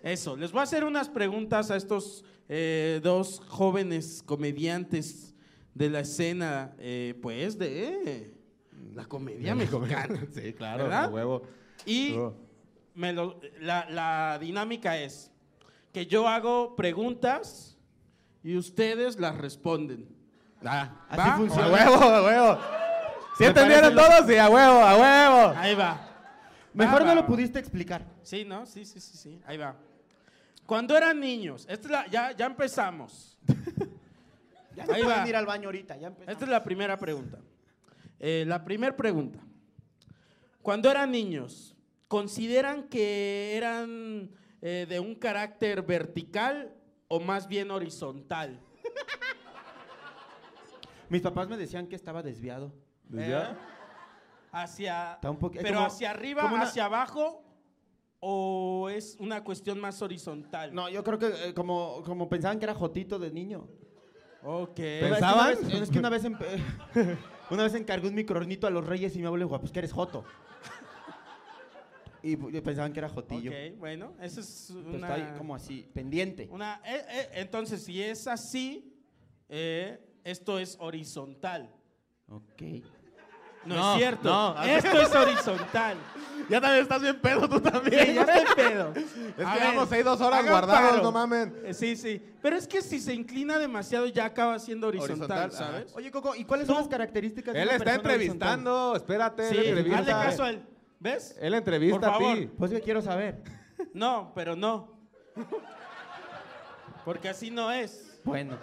[0.02, 5.36] Eso, les voy a hacer unas preguntas a estos eh, dos jóvenes comediantes
[5.76, 8.34] de la escena, eh, pues, de
[8.94, 10.26] la comedia mexicana.
[10.34, 11.04] Sí, claro, ¿Verdad?
[11.04, 11.42] a huevo.
[11.86, 12.34] Y Oh.
[12.96, 15.30] me lo- la, la dinámica es
[15.92, 17.78] que yo hago preguntas
[18.46, 20.21] y ustedes las responden.
[20.65, 21.38] Ah, Así ¿Va?
[21.38, 21.65] funciona.
[21.67, 22.60] a huevo, a huevo.
[23.38, 24.28] ¿Sí entendieron todos?
[24.28, 25.54] Sí, a huevo, a huevo.
[25.58, 26.08] Ahí va.
[26.74, 28.06] Mejor Va, me va, lo pudiste explicar.
[28.24, 28.65] Sí, ¿no?
[28.65, 29.41] Sí, sí, sí, sí.
[29.45, 29.76] Ahí va.
[30.65, 33.38] Cuando eran niños, esta es la- ya, ya empezamos.
[34.74, 35.08] Ya Ahí va.
[35.10, 35.97] pueden ir al baño ahorita.
[35.97, 36.32] Ya empezamos.
[36.32, 37.39] Esta es la primera pregunta.
[38.19, 39.39] Eh, la primera pregunta.
[40.62, 41.76] Cuando eran niños,
[42.08, 44.30] ¿consideran que eran
[44.62, 46.71] eh, de un carácter vertical
[47.10, 48.62] o más bien horizontal?
[51.12, 52.71] Mis papás me decían que estaba desviado.
[53.13, 53.43] ¿Eh?
[54.54, 57.43] Hacia, Está un pero como- hacia arriba, como una- hacia abajo,
[58.21, 60.74] o es una cuestión más horizontal.
[60.74, 63.67] No, yo creo que eh, como, como pensaban que era Jotito de niño.
[64.41, 64.71] Ok.
[64.76, 65.52] Pero ¿Pensaban?
[65.52, 67.17] Es que una vez, es que una vez, empe-
[67.52, 69.91] una vez encargué un microornito a los reyes y mi abuelo dijo, pues que eres
[69.91, 70.24] Joto.
[72.24, 73.52] Y pensaban que era Jotillo.
[73.52, 75.08] Ok, bueno, eso es Pero una...
[75.10, 76.47] está ahí como así, pendiente.
[76.52, 78.95] una eh, eh, entonces, si es así,
[79.50, 81.70] eh, esto es horizontal.
[82.30, 82.62] Ok.
[83.63, 84.30] No, No, es cierto.
[84.30, 84.63] no.
[84.63, 85.98] Esto es horizontal.
[86.50, 88.08] Ya también estás bien pedo tú también.
[88.08, 88.92] Sí, ya estoy pedo.
[88.96, 91.04] Es que ver, vamos ahí dos horas guardados, paro.
[91.04, 91.56] no mamen.
[91.63, 92.19] Eh, Sí, sí.
[92.42, 95.72] Pero es que si se inclina demasiado ya acaba siendo horizontal, Horizontal, ajá.
[95.74, 95.96] ¿sabes?
[95.96, 99.50] Oye, Coco, ¿y cuáles son las características de Él una está persona entrevistando, espérate.
[99.50, 100.24] Sí, él hazle entrevista.
[100.24, 100.65] caso a él.
[101.00, 101.38] ¿Ves?
[101.40, 102.50] Él entrevista Por a ti.
[102.58, 103.42] Pues que quiero saber.
[103.94, 104.98] No, pero no.
[107.06, 108.19] Porque así no es.
[108.24, 108.58] Bueno.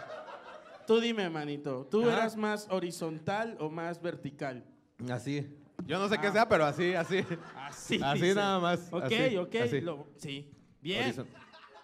[0.88, 2.14] Tú dime, manito, ¿tú Ajá.
[2.14, 4.64] eras más horizontal o más vertical?
[5.10, 5.46] Así.
[5.86, 6.20] Yo no sé Ah.
[6.20, 7.18] qué sea, pero así, así.
[7.56, 8.00] Así.
[8.02, 8.34] Así dice.
[8.34, 9.54] nada más, Ok, así, ok.
[9.62, 9.80] así.
[9.82, 10.50] lo- sí.
[10.80, 11.04] Bien.
[11.12, 11.26] Horizon-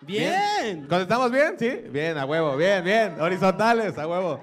[0.00, 0.86] Bien.
[0.88, 1.55] ¿Contestamos bien?
[1.59, 1.68] Sí.
[1.90, 3.20] Bien, a huevo, bien, bien.
[3.20, 4.40] Horizontales, a huevo.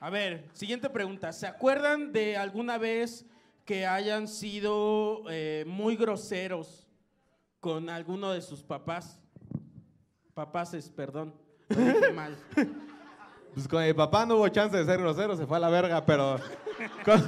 [0.00, 1.32] A ver, siguiente pregunta.
[1.32, 3.24] ¿Se acuerdan de alguna vez
[3.64, 6.86] que hayan sido eh, muy groseros
[7.60, 9.20] con alguno de sus papás?
[10.34, 11.32] Papaces, perdón.
[11.68, 12.36] Lo dije mal.
[13.54, 16.04] Pues con mi papá no hubo chance de ser grosero, se fue a la verga,
[16.04, 16.38] pero
[17.04, 17.22] con,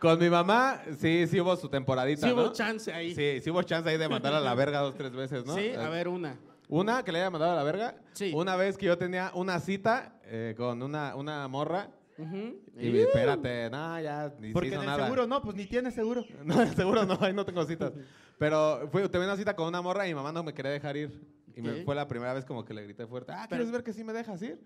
[0.00, 2.52] Con mi mamá, sí, sí hubo su temporadita, Sí hubo ¿no?
[2.52, 3.14] chance ahí.
[3.14, 5.54] Sí, sí hubo chance ahí de mandar a la verga dos, tres veces, ¿no?
[5.54, 6.36] Sí, Eh, a ver una.
[6.68, 7.96] Una que le haya mandado a la verga.
[8.12, 8.30] Sí.
[8.34, 11.88] Una vez que yo tenía una cita eh, con una, una morra.
[12.18, 12.60] Ujú.
[12.78, 15.04] Y me- espérate, no, ya ni se Porque hizo en el nada.
[15.04, 16.24] seguro no, pues ni tienes seguro.
[16.44, 17.92] No, seguro no, ahí no tengo citas.
[18.38, 20.96] Pero fui, tuve una cita con una morra y mi mamá no me quería dejar
[20.96, 21.20] ir.
[21.56, 23.32] Y me- fue la primera vez como que le grité fuerte.
[23.32, 24.60] Ah, Pero- ¿quieres ver que sí me dejas ir?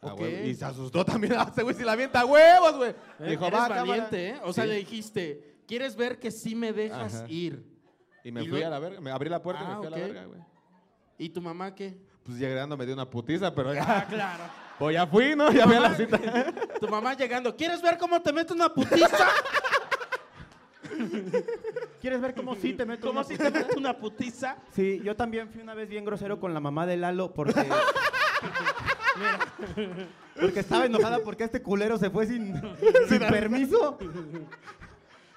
[0.00, 0.46] Ah, huevo.
[0.46, 1.34] Y se asustó también.
[1.36, 2.90] Ah, ese güey si la avienta a huevos, güey.
[3.20, 3.84] Eh, Dijo, eres va, cámara".
[3.84, 4.40] valiente, ¿eh?
[4.44, 4.70] O sea, Sí.
[4.70, 7.24] le dijiste, ¿quieres ver que sí me dejas Ajá.
[7.28, 7.64] ir?
[8.24, 9.00] Y me y fui a la verga.
[9.00, 9.92] Me abrí la puerta y Ah, me fui ok.
[9.92, 10.40] a la verga, güey.
[11.18, 11.98] ¿Y tu mamá qué?
[12.22, 13.84] Pues llegando me dio una putiza, pero ya.
[13.86, 14.44] Ah, claro.
[14.78, 15.50] Pues ya fui, ¿no?
[15.50, 16.18] Ya fui a la cita.
[16.78, 19.28] Tu mamá llegando, ¿quieres ver cómo te meto una putiza?
[22.00, 24.56] ¿Quieres ver cómo sí te meto ¿Cómo una si te meto una putiza?
[24.72, 27.52] Sí, yo también fui una vez bien grosero con la mamá de Lalo porque.
[29.18, 30.08] Mira,
[30.40, 32.54] porque estaba enojada porque este culero se fue sin,
[33.08, 33.98] sin permiso.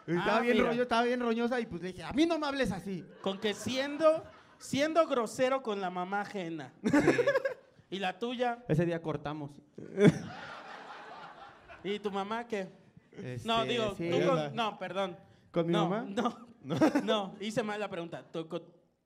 [0.08, 0.70] Y Estaba, Ah, bien mira.
[0.70, 3.06] rollo, estaba bien roñosa y pues le dije, a mí no me hables así.
[3.22, 4.24] Con que siendo,
[4.58, 6.74] siendo grosero con la mamá ajena.
[7.90, 8.64] ¿Y la tuya?
[8.68, 9.52] Ese día cortamos.
[11.84, 12.70] ¿Y tu mamá qué?
[13.12, 14.10] Este, No, digo, sí.
[14.10, 15.18] tú con- no, perdón.
[15.52, 16.06] ¿Con mi no, mamá?
[16.08, 16.38] No,
[17.04, 18.24] no, hice mal la pregunta.
[18.32, 18.62] ¿Tu, con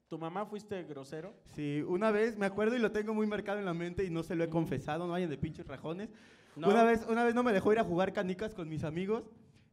[0.10, 1.34] tu mamá fuiste grosero?
[1.56, 4.24] Sí, una vez me acuerdo y lo tengo muy marcado en la mente y no
[4.24, 6.10] se lo he confesado, no vayan de pinches rajones.
[6.56, 6.70] No.
[6.70, 9.24] Una, vez, una vez no me dejó ir a jugar canicas con mis amigos.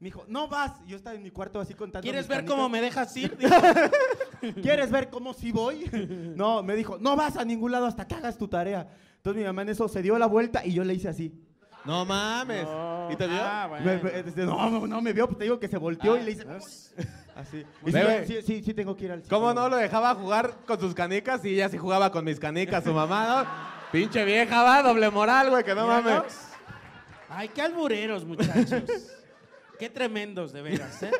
[0.00, 0.84] Me dijo, no vas.
[0.86, 2.02] Yo estaba en mi cuarto así contando.
[2.02, 2.56] ¿Quieres mis ver canicas.
[2.56, 3.38] cómo me dejas ir?
[4.62, 5.84] ¿Quieres ver cómo sí voy?
[6.36, 8.88] No, me dijo, no vas a ningún lado hasta que hagas tu tarea.
[9.18, 11.32] Entonces mi mamá en eso se dio la vuelta y yo le hice así.
[11.84, 12.66] No mames.
[13.12, 13.36] ¿Y te vio?
[13.40, 14.02] Ah, Me- bueno.
[14.04, 16.30] me- este, no, no, no me vio, pues te digo que se volteó y le
[16.32, 16.44] hice
[17.42, 17.64] así.
[17.84, 20.80] Y sí, sí, sí, sí tengo que ir al ¿Cómo no lo dejaba jugar con
[20.80, 23.92] sus canicas y ella sí jugaba con mis canicas, su mamá, ¿no?
[23.92, 26.48] Pinche vieja, va, doble moral, güey, que no mames.
[27.28, 28.82] Ay, qué albureros, muchachos.
[29.78, 31.10] qué tremendos, de veras, ¿eh?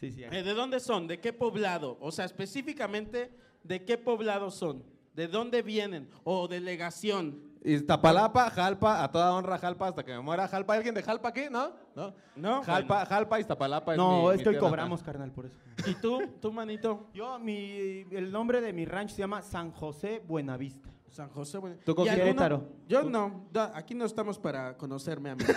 [0.00, 0.24] Sí, sí.
[0.24, 1.08] Eh, ¿De dónde son?
[1.08, 1.98] ¿De qué poblado?
[2.00, 3.32] O sea, específicamente,
[3.64, 4.84] ¿de qué poblado son?
[5.14, 6.08] ¿De dónde vienen?
[6.22, 7.47] ¿O delegación?
[7.64, 10.74] Iztapalapa, Jalpa, a toda honra Jalpa hasta que me muera Jalpa.
[10.74, 11.42] ¿Alguien de Jalpa aquí?
[11.50, 11.72] ¿No?
[11.94, 12.14] ¿No?
[12.36, 15.46] No, Jalpa, Jalpa, Iztapalapa es No, mi- es mi que hoy tierra cobramos, carnal, por
[15.46, 15.58] eso.
[15.86, 17.08] ¿Y tú, tú, manito?
[17.12, 20.88] Yo, mi, el nombre de mi rancho se llama San José Buenavista.
[21.10, 21.58] San José.
[21.58, 21.76] Bueno.
[21.84, 22.04] ¿Tú con.
[22.06, 22.62] Querétaro.
[22.86, 23.46] Yo no.
[23.50, 25.44] da- aquí no estamos para conocerme a mí.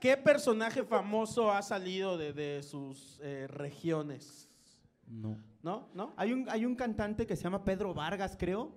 [0.00, 4.48] ¿Qué personaje famoso ha salido de, de sus eh, regiones?
[5.06, 5.36] No.
[5.62, 5.88] ¿No?
[5.94, 6.14] ¿No?
[6.16, 8.68] Hay un, hay un cantante que se llama Pedro Vargas, creo.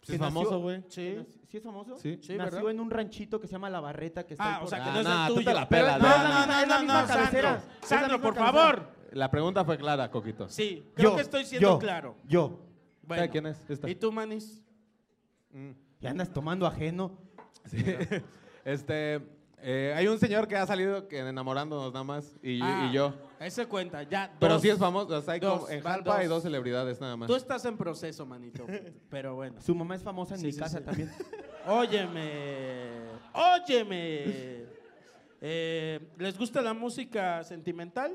[0.00, 0.82] Pues que es famoso, güey.
[0.88, 1.18] Sí.
[1.48, 1.96] ¿Sí es famoso?
[1.96, 2.18] Sí.
[2.20, 2.70] Sí, nació ¿verdad?
[2.72, 4.82] en un ranchito que se llama La Barreta, que está Ah, ahí o por- sea,
[4.82, 5.46] que Ah, no es nah, el tú tuyo.
[5.48, 7.50] te la pelas, no, no, no, Es la no, misma no, cabecera.
[7.60, 7.72] Sandro.
[7.82, 8.62] Es Sandro, por cabecera.
[8.62, 8.88] favor.
[9.12, 10.48] La pregunta fue clara, Coquito.
[10.48, 12.16] Sí, creo Yo, que estoy siendo yo, claro.
[12.26, 12.58] Yo.
[13.02, 13.30] Bueno.
[13.30, 13.70] quién es?
[13.70, 13.88] Esta.
[13.88, 14.62] ¿Y tú, Manis?
[16.00, 17.16] Y andas tomando ajeno.
[17.66, 17.76] Sí.
[18.64, 19.20] Este,
[19.62, 23.14] eh, hay un señor que ha salido que enamorándonos nada más y, Ah, y yo.
[23.40, 24.32] Ese cuenta, ya.
[24.38, 25.16] Pero sí es famoso.
[25.16, 26.36] o sea, hay Dos, como- en Jalpa hay dos.
[26.36, 27.26] dos celebridades nada más.
[27.28, 28.66] Tú estás en proceso, manito.
[29.08, 29.60] Pero bueno.
[29.60, 30.84] Su mamá es famosa en Sí, mi sí, casa sí.
[30.84, 31.10] también.
[31.66, 32.90] Óyeme.
[33.34, 34.64] Óyeme.
[35.40, 38.12] Eh, ¿Les gusta la música sentimental?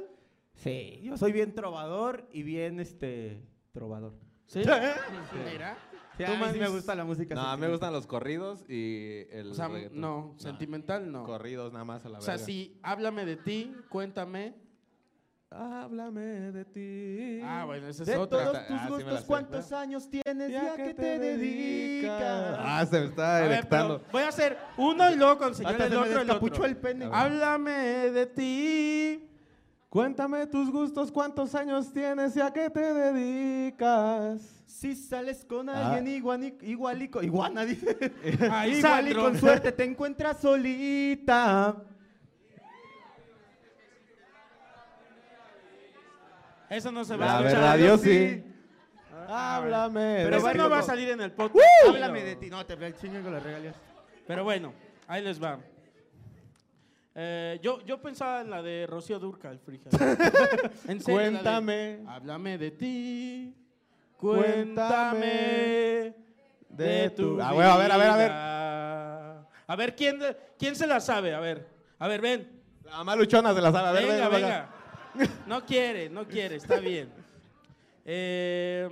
[0.53, 3.41] Sí, yo soy bien trovador y bien este
[3.73, 4.13] trovador.
[4.47, 4.61] Sí.
[5.51, 5.77] Mira.
[6.17, 6.59] Sí, ¿Tú, a mí sí Manis?
[6.61, 7.35] me gusta la música.
[7.35, 10.01] No, a mí me gustan los corridos y el O sea, reggaetón.
[10.01, 11.23] no, sentimental no.
[11.25, 12.45] Corridos nada más a la O sea, verga.
[12.45, 14.55] si háblame de ti, cuéntame.
[15.49, 17.39] Háblame de ti.
[17.41, 18.43] Ah, bueno, esa es De otra.
[18.43, 19.23] todos Ah, tus sí gustos.
[19.25, 20.51] ¿cuántos años tienes?
[20.51, 22.55] Ya, que te dedicas.
[22.59, 24.01] Ah, se me está erectando.
[24.11, 26.65] voy a hacer uno y luego conseguir el otro, el otro.
[26.65, 27.05] el pene.
[27.11, 27.71] Háblame
[28.11, 29.29] de ti.
[29.89, 34.56] Cuéntame tus gustos, cuántos años tienes y a qué te dedicas.
[34.67, 35.95] Si sales con Ah.
[35.95, 37.97] alguien igual, igual y con, iguana, dice.
[38.51, 41.75] Ay, igual y con suerte te encuentras solita.
[46.69, 47.61] Eso no se va La a escuchar.
[47.61, 48.43] verdad, yo sí.
[49.29, 50.15] Háblame.
[50.17, 51.65] Pero Pero eso no va a salir en el podcast.
[51.87, 52.49] Háblame de ti.
[52.49, 53.75] No, te chinguen con las regalías.
[54.27, 54.73] Pero bueno,
[55.07, 55.59] ahí les va.
[57.15, 59.97] Eh, yo, yo pensaba en la de Rocío Durcal, fíjate.
[60.87, 61.99] En serio, la de, Cuéntame.
[62.05, 63.55] Háblame de ti.
[64.17, 66.13] Cuéntame
[66.69, 68.31] de tu Ah, bueno, a ver, a ver, a ver.
[69.67, 70.19] A ver, ¿quién,
[70.57, 71.33] ¿quién se la sabe?
[71.33, 71.67] A ver,
[71.99, 72.61] a ver, ven.
[72.85, 73.87] La mamá luchona se la sabe.
[73.89, 74.69] A ver, venga, venga,
[75.13, 75.33] venga.
[75.45, 77.11] No quiere, no quiere, está bien.
[78.05, 78.87] Eh,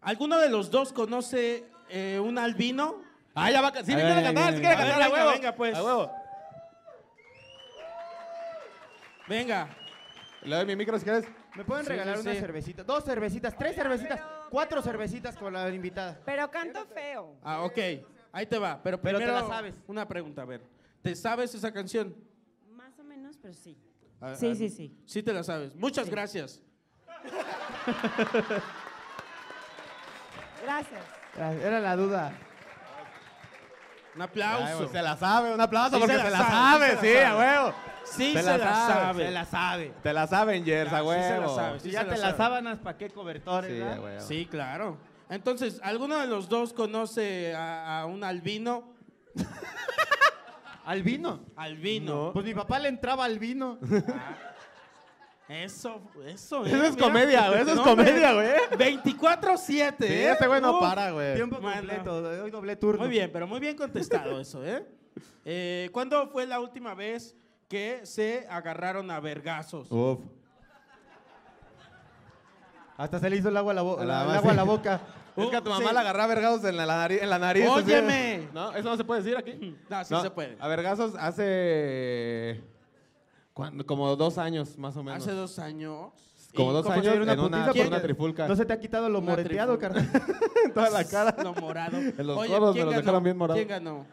[0.00, 3.02] ¿Alguno de los dos conoce eh, un albino?
[3.34, 3.72] Ah, ya va.
[3.84, 4.98] Sí, me quiere cantar, sí quiere cantar.
[4.98, 5.30] Venga, huevo.
[5.32, 5.74] venga, pues.
[5.76, 6.12] A huevo.
[9.26, 9.68] Venga.
[10.42, 11.24] Le doy mi micro si quieres.
[11.54, 12.40] ¿Me pueden Sí, regalar sí, una sí.
[12.40, 12.82] cervecita?
[12.82, 16.18] Dos cervecitas, tres cervecitas, cuatro cervecitas con la invitada.
[16.24, 17.36] Pero canto feo.
[17.42, 17.78] Ah, ok.
[18.32, 19.74] Ahí te va, pero Pero te primero la sabes.
[19.86, 20.62] una pregunta, a ver.
[21.02, 22.14] ¿Te sabes esa canción?
[22.70, 23.76] Más o menos, pero sí.
[24.38, 24.96] Sí, sí, sí.
[25.04, 25.74] Sí te la sabes.
[25.74, 26.62] Muchas gracias.
[30.62, 31.02] Gracias.
[31.36, 32.32] Era la duda.
[34.14, 34.64] Un aplauso.
[34.66, 37.16] Ay, pues, se la sabe, un aplauso Sí porque se se la sabe, sabe, sí
[37.18, 37.74] a huevo.
[38.04, 39.24] Sí se la sabe.
[39.26, 39.92] Se la sabe.
[40.02, 42.18] Te la saben, Jers, Ya, a sí se la sabe, Si sí ya se te
[42.18, 43.70] las sábanas, ¿para qué cobertores?
[43.72, 44.02] Sí, verdad?
[44.02, 44.20] huevo.
[44.20, 44.98] Sí, claro.
[45.30, 48.92] Entonces, ¿alguno de los dos conoce a, a un albino?
[50.84, 51.40] ¿Al vino?
[51.56, 52.30] Albino.
[52.34, 53.78] Pues mi papá le entraba al vino.
[55.48, 57.04] Eso, eso, Eso eh, es mira.
[57.06, 58.48] comedia, güey, eso es No, comedia, güey.
[58.70, 59.76] 24-7, Sí,
[60.06, 60.30] ¿eh?
[60.32, 60.80] este güey no Uf.
[60.80, 61.34] para, güey.
[61.34, 62.16] Tiempo completo.
[62.44, 63.00] Hoy doble turno.
[63.02, 64.86] Muy bien, pero muy bien contestado eso, ¿eh?
[65.44, 67.36] Eh, ¿Cuándo fue la última vez
[67.72, 69.90] que se agarraron a vergazos?
[69.90, 70.18] Uf.
[72.98, 74.38] Hasta se le hizo el agua a la, bo- A la el base.
[74.38, 75.00] agua a la boca.
[75.34, 75.94] Es que a tu Uh, mamá sí.
[75.94, 77.22] la agarraba a vergazos en la, nariz.
[77.22, 77.90] En la nariz así.
[77.90, 78.48] Óyeme.
[78.52, 78.70] ¿No?
[78.74, 79.74] ¿Eso no se puede decir aquí?
[79.88, 80.58] No, sí se puede.
[80.60, 82.62] A vergazos hace...
[83.54, 83.86] ¿cuándo?
[83.86, 85.22] Como dos años, más o menos.
[85.22, 86.10] Hace dos años.
[86.54, 88.46] Como ¿Y dos años se en una, una trifulca.
[88.46, 90.06] No se te ha quitado lo Una moreteado, carnal.
[90.66, 91.34] en toda la cara.
[91.42, 91.96] Lo morado.
[91.96, 93.00] En los Oye, codos me ¿quién los ganó?
[93.00, 93.56] dejaron bien morados.
[93.56, 94.06] ¿Quién ganó?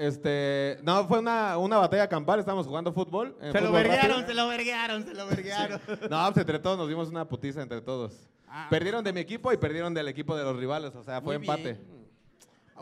[0.00, 3.36] Este, no, fue una, una batalla campal, estábamos jugando fútbol.
[3.42, 5.78] eh, Se lo verguearon, se lo verguearon, se lo verguearon.
[6.10, 8.14] No, pues entre todos nos dimos una putiza entre todos.
[8.48, 8.66] Ah.
[8.70, 11.74] Perdieron de mi equipo y perdieron del equipo de los rivales, o sea, fue empate.
[11.74, 11.86] bien.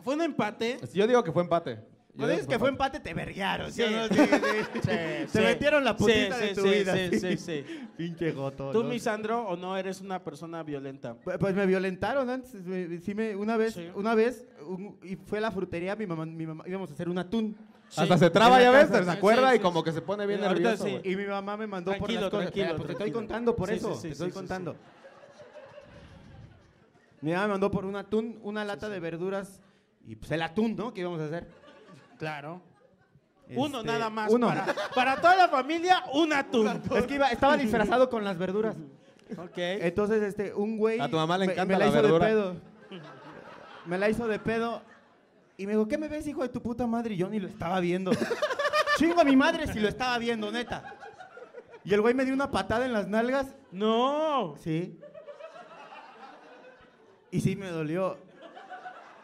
[0.04, 0.78] Fue un empate.
[0.94, 1.80] Yo digo que fue empate.
[2.18, 3.70] Yo Cuando dices que fue empate, te verguearon.
[3.70, 4.08] ¿sí no?
[4.08, 4.24] Sí, sí.
[4.74, 5.38] Sí, Te sí.
[5.38, 6.94] metieron la putita Sí, de sí, tu sí, vida.
[6.96, 7.64] sí, sí, sí.
[7.96, 8.72] Pinche goto.
[8.72, 8.88] ¿Tú, ¿no?
[8.88, 11.14] mi Sandro, o no eres una persona violenta?
[11.14, 12.54] Pues pues me violentaron antes.
[12.66, 13.86] me- sí me, una vez, Sí.
[13.94, 17.08] una vez, un- y fue a la frutería, mi mamá, mi mamá, íbamos a hacer
[17.08, 17.56] un atún.
[17.96, 20.88] Hasta se traba, ya ves, se acuerda sí, y como que se pone bien nervioso.
[21.04, 22.50] Y mi mamá me mandó por Tranquilo, las cosas.
[22.52, 23.94] tranquilo, pues te estoy contando por Sí, eso.
[23.94, 24.72] sí, sí, te estoy contando.
[24.72, 24.78] sí.
[27.20, 29.60] Mi mamá me mandó por un atún, una lata de verduras
[30.04, 30.92] y pues el atún, ¿no?
[30.92, 31.46] ¿Qué íbamos a hacer?
[32.18, 32.60] Claro.
[33.50, 34.30] Uno Este, nada más.
[34.30, 34.48] uno.
[34.48, 36.68] Para, para toda la familia, un atún.
[36.94, 38.76] Es que iba- estaba disfrazado con las verduras.
[39.38, 39.56] Ok.
[39.56, 41.00] Entonces, este, un güey.
[41.00, 42.26] A tu mamá le me- encanta me la la hizo verdura.
[42.26, 42.56] de pedo.
[43.86, 44.82] Me la hizo de pedo.
[45.56, 47.14] Y me dijo, ¿qué me ves, hijo de tu puta madre?
[47.14, 48.10] Y yo ni lo estaba viendo.
[48.98, 50.94] Chingo a mi madre si lo estaba viendo, neta.
[51.84, 53.54] Y el güey me dio una patada en las nalgas.
[53.72, 54.54] No.
[54.62, 54.98] Sí.
[57.30, 58.18] Y sí me dolió.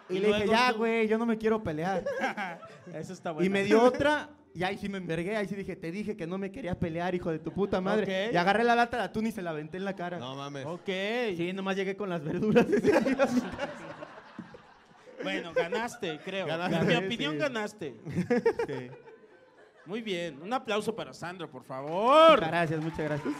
[0.09, 2.05] Y, Y le dije, ya, güey, yo no me quiero pelear.
[2.95, 3.47] Eso está bueno.
[3.47, 4.31] Y me dio otra.
[4.55, 5.37] Y ahí sí me envergué.
[5.37, 8.31] Ahí sí dije, te dije que no me querías pelear, hijo de tu puta madre.
[8.33, 10.19] Y agarré la lata de atún y se la aventé en la cara.
[10.19, 10.65] No mames.
[10.67, 10.89] Ok.
[11.37, 12.67] Sí, nomás llegué con las verduras.
[15.23, 16.47] Bueno, ganaste, creo.
[16.47, 17.05] Ganaste, en mi sí.
[17.07, 17.95] opinión, ganaste.
[18.67, 18.91] Sí.
[19.87, 20.41] Muy bien.
[20.43, 22.33] Un aplauso para Sandro, por favor.
[22.33, 23.35] Muchas gracias, muchas gracias.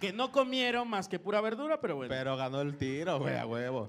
[0.00, 2.10] Que no comieron más que pura verdura, pero bueno.
[2.10, 3.88] Pero ganó el tiro, güey, a huevo.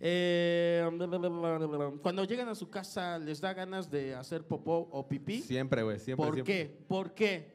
[0.00, 0.82] Eh,
[2.02, 5.42] cuando llegan a su casa, ¿les da ganas de hacer popó o pipí?
[5.42, 6.54] Siempre, güey, siempre, ¿Por siempre.
[6.54, 6.84] qué?
[6.88, 7.54] ¿Por qué?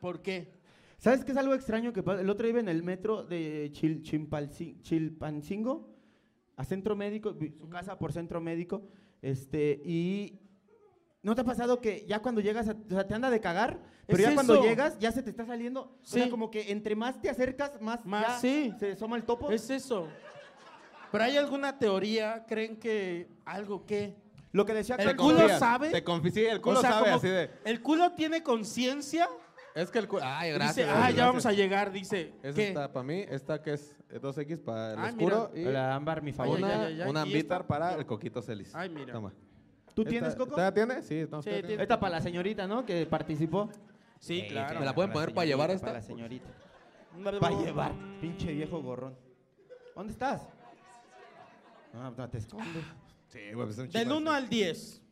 [0.00, 0.52] ¿Por qué?
[0.98, 2.20] ¿Sabes qué es algo extraño que pasa?
[2.20, 5.88] El otro día iba en el metro de Chil- Chimpalci- Chilpancingo
[6.56, 8.82] a centro médico, su casa por centro médico,
[9.22, 10.40] este, y
[11.26, 13.80] ¿no te ha pasado que ya cuando llegas, a- o sea, te anda de cagar,
[14.06, 16.30] pero Es ya cuando llegas ya se te está saliendo, o sea, Sí.
[16.30, 18.72] como que entre más te acercas, más, Más, ya sí.
[18.78, 19.50] se asoma el topo?
[19.50, 20.06] Es eso.
[21.10, 22.44] ¿Pero hay alguna teoría?
[22.46, 24.14] ¿Creen que algo qué?
[24.52, 25.90] Lo que decía ¿El culo confías, sabe?
[25.90, 27.50] Te confías, sí, el culo O sea, sabe así de...
[27.64, 29.28] ¿El culo tiene conciencia?
[29.74, 30.22] Es que el culo...
[30.24, 30.86] Ay, gracias.
[30.86, 32.34] Dice, ah, ya vamos a llegar, dice.
[32.44, 35.70] Esa está para mí, esta que es eh, 2X para el Ah, oscuro mira.
[35.70, 36.66] y La ámbar, mi favorita.
[36.68, 37.10] una, ay, ay, ay.
[37.10, 37.66] una ¿Y ambitar esta?
[37.66, 38.72] para el coquito celis.
[38.74, 39.12] Ay, mira.
[39.12, 39.32] Toma.
[39.96, 40.50] ¿Tú Esta- tienes, Coco?
[40.50, 41.00] ¿Esta tiene?
[41.02, 41.82] Sí, no, Sí, tiene.
[41.82, 42.84] Esta para la señorita, ¿no?
[42.84, 43.70] Que participó.
[44.20, 44.78] Sí, claro.
[44.78, 45.86] ¿Me la pueden poner para llevar esta?
[45.86, 46.48] Para la señorita.
[47.40, 47.92] Para llevar.
[48.20, 49.16] Pinche viejo gorrón.
[49.94, 50.46] ¿Dónde estás?
[51.94, 52.84] Ah, no te escondes.
[53.28, 54.42] Sí, güey, pues es un Del chingo 1 así.
[54.44, 55.02] al 10.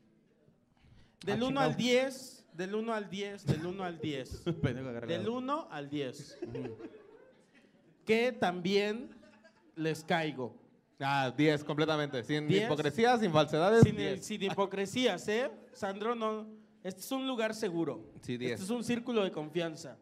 [1.25, 1.79] Del Ah, 1 al chingado.
[1.79, 2.47] 10.
[2.53, 3.47] Del 1 al 10.
[3.47, 4.43] Del 1 al 10.
[4.63, 5.39] Pendejo, agarré la Del otra.
[5.39, 6.39] 1 al 10.
[8.05, 9.09] que también
[9.77, 10.55] les caigo.
[11.01, 12.23] Ah, 10 completamente.
[12.25, 12.65] Sin 10.
[12.67, 14.25] hipocresía, sin falsedades, Sin, 10.
[14.25, 15.51] sin hipocresías, ¿eh?
[15.73, 16.47] Sandro, no.
[16.83, 18.13] Este es un lugar seguro.
[18.21, 18.53] Sí, 10.
[18.53, 19.97] Este es un círculo de confianza.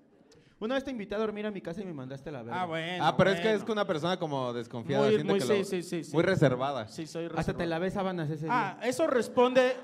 [0.60, 2.62] Una vez te invité a dormir a mi casa y me mandaste a la verga.
[2.62, 3.04] Ah, bueno.
[3.04, 5.58] ah, pero es que es que una persona como desconfiada, Muy- siente muy- que sí,
[5.58, 6.12] lo- sí, sí, sí.
[6.14, 6.86] muy reservada.
[6.86, 8.88] Sí, soy Hasta te lavé sábanas ese Ah, día.
[8.88, 9.74] eso responde.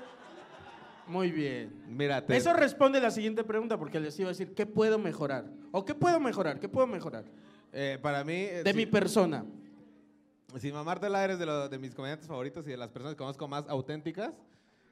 [1.07, 1.73] Muy bien.
[1.87, 5.45] Mira, te- Eso responde la siguiente pregunta porque les iba a decir, ¿qué puedo mejorar?
[5.71, 6.59] ¿O qué puedo mejorar?
[6.59, 7.25] ¿Qué puedo mejorar?
[7.71, 8.33] eh, para mí...
[8.33, 9.43] eh, De sí, mi persona.
[10.57, 13.47] Sin mamártela, eres de, lo- de mis comediantes favoritos y de las personas que conozco
[13.47, 14.33] más auténticas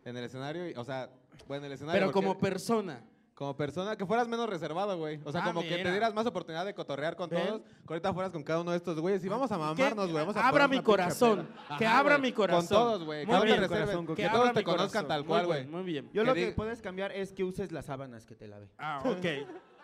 [0.05, 0.69] en el escenario.
[0.69, 1.09] y- o sea,
[1.47, 1.99] bueno, en el escenario...
[1.99, 3.01] Pero porque- como persona.
[3.33, 5.19] Como persona, que fueras menos reservado, güey.
[5.23, 5.91] O sea, Ah, como que te mira.
[5.91, 7.45] dieras más oportunidad de cotorrear con Ven.
[7.45, 7.61] todos.
[7.61, 9.23] Que ahorita fueras con cada uno de estos güeyes.
[9.23, 10.23] Y vamos a Que mamarnos, güey.
[10.25, 11.77] Vamos a abra mi una pinche corazón, peda.
[11.77, 12.31] que Ajá, abra güey.
[12.31, 12.59] mi corazón.
[12.61, 13.25] Con todos, güey.
[13.27, 13.59] Muy Que no te bien.
[13.61, 13.85] reserven.
[13.85, 15.07] Corazón, Que, Que todos te conozcan corazón.
[15.07, 15.67] tal Muy cual, bien, güey.
[15.67, 16.09] Muy bien.
[16.13, 18.69] Yo lo Que que diga- puedes cambiar es que uses las sábanas que te lave.
[18.79, 19.25] Ah, ok.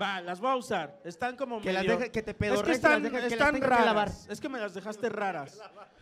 [0.00, 1.00] Va, las voy a usar.
[1.04, 3.32] Están como Que las medio- deje- que te Es pedorrees que las están, que las
[3.32, 3.84] están que raras.
[3.86, 4.10] lavar.
[4.28, 5.60] Es que me las dejaste raras.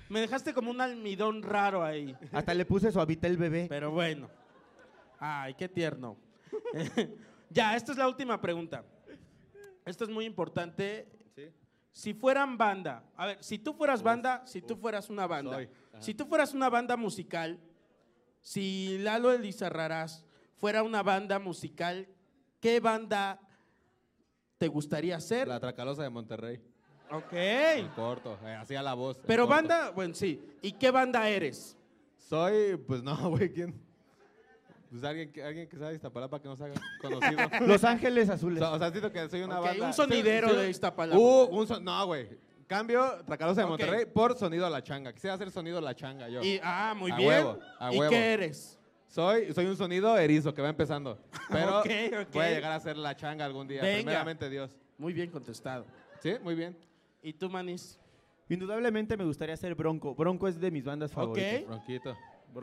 [0.09, 2.16] Me dejaste como un almidón raro ahí.
[2.32, 3.66] Hasta le puse suavita el bebé.
[3.68, 4.28] Pero bueno.
[5.20, 6.16] Ay, qué tierno.
[7.51, 8.84] ya, esta es la última pregunta.
[9.84, 11.09] Esto es muy importante.
[11.93, 15.68] Si fueran banda, a ver, si tú fueras banda, si tú fueras una banda, Soy.
[15.99, 17.59] Si tú fueras una banda musical,
[18.41, 20.24] si Lalo Elizarrarás
[20.55, 22.07] fuera una banda musical,
[22.61, 23.41] ¿qué banda
[24.59, 25.48] te gustaría ser?
[25.48, 26.61] La Tracalosa de Monterrey.
[27.11, 27.32] Ok.
[27.32, 28.38] En corto.
[28.44, 29.18] eh, hacía la voz.
[29.26, 29.56] Pero corto.
[29.56, 30.42] banda, bueno, sí.
[30.61, 31.76] ¿Y qué banda eres?
[32.16, 33.80] Soy, pues no, güey, ¿quién?
[34.90, 37.38] Pues alguien, que- alguien que sea de Iztapalapa que nos haga conocido.
[37.66, 38.62] Los Ángeles Azules.
[38.62, 39.86] O sea, siento que soy una Ok, banda.
[39.86, 41.18] un sonidero de Iztapalapa.
[41.18, 42.28] Uh, un son- no, güey.
[42.66, 43.70] Cambio Tracalosa de Ok.
[43.70, 45.12] Monterrey por sonido a la changa.
[45.12, 46.42] Quisiera hacer sonido a la changa yo.
[46.42, 47.28] Y, ah, muy A bien.
[47.28, 48.11] huevo, a ¿Y huevo.
[48.11, 48.78] qué eres?
[49.09, 51.18] Soy, soy un sonido erizo que va empezando.
[51.50, 51.86] Pero Ok,
[52.22, 52.28] ok.
[52.34, 53.82] voy a llegar a ser la changa algún día.
[53.82, 54.02] Venga.
[54.02, 54.76] Primeramente Dios.
[54.98, 55.86] Muy bien contestado.
[56.20, 56.76] Sí, muy bien.
[57.22, 57.98] ¿Y tú, Manis?
[58.48, 60.14] Indudablemente me gustaría ser Bronco.
[60.14, 61.64] Bronco es de mis bandas favoritas.
[61.70, 62.16] Ok.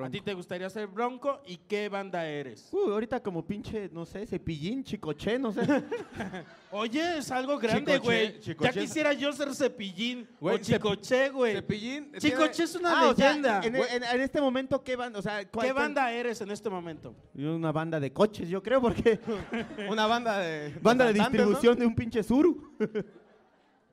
[0.04, 1.42] ¿A ti te gustaría ser Bronco?
[1.46, 2.68] ¿Y qué banda eres?
[2.74, 5.62] Uh, ahorita como pinche, no sé, cepillín, chicoche, no sé.
[6.72, 8.40] Oye, es algo grande, güey.
[8.60, 11.54] Ya quisiera yo ser Cepillín Güey, o Chicoche, güey.
[11.56, 12.12] Cepillín.
[12.12, 13.62] tiene- Chicoche es una Ah, o sea, leyenda.
[13.64, 15.20] en, en- en este momento, ¿qué banda?
[15.20, 17.16] O sea, ¿cuál- ¿Qué cuál- banda eres en este momento?
[17.34, 19.20] Yo Una banda de coches, yo creo, porque...
[19.90, 20.74] Una banda de.
[20.82, 22.76] banda de distribución de un pinche suru.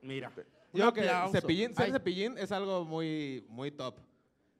[0.01, 0.31] Mira.
[0.73, 1.31] Yo creo que.
[1.39, 3.95] Cepillín, ser Ay, Cepillín es algo muy, muy top.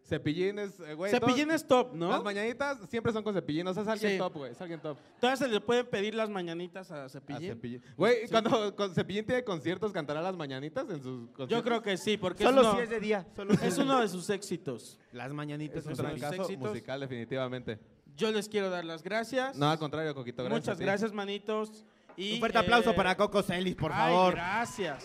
[0.06, 1.12] Cepillín es, eh, güey.
[1.12, 2.10] Cepillín todo- es top, ¿no?
[2.10, 3.66] Las mañanitas siempre son con Cepillín.
[3.68, 4.18] O sea, es alguien Sí.
[4.18, 4.52] top, güey.
[4.52, 4.98] Es alguien top.
[5.20, 7.82] Todavía se le pueden pedir las mañanitas a A Cepillín.
[7.96, 8.32] Güey, Sí.
[8.32, 11.50] cuando con Cepillín tiene conciertos, ¿cantará las mañanitas en sus conciertos?
[11.50, 13.26] Yo creo que sí, porque Solo es, uno, si es de día.
[13.36, 15.00] Solo si es de uno de sus éxitos.
[15.14, 15.78] Las mañanitas.
[15.78, 16.70] Es un Esos son sus trancazo éxitos.
[16.70, 17.80] musical, definitivamente.
[18.18, 19.58] Yo les quiero dar las gracias.
[19.58, 20.44] No, al contrario, Coquito.
[20.44, 21.86] Gracias Muchas gracias, manitos.
[22.18, 24.34] Y, Un fuerte aplauso eh, para Coco Celis, por ay, favor.
[24.36, 25.04] gracias.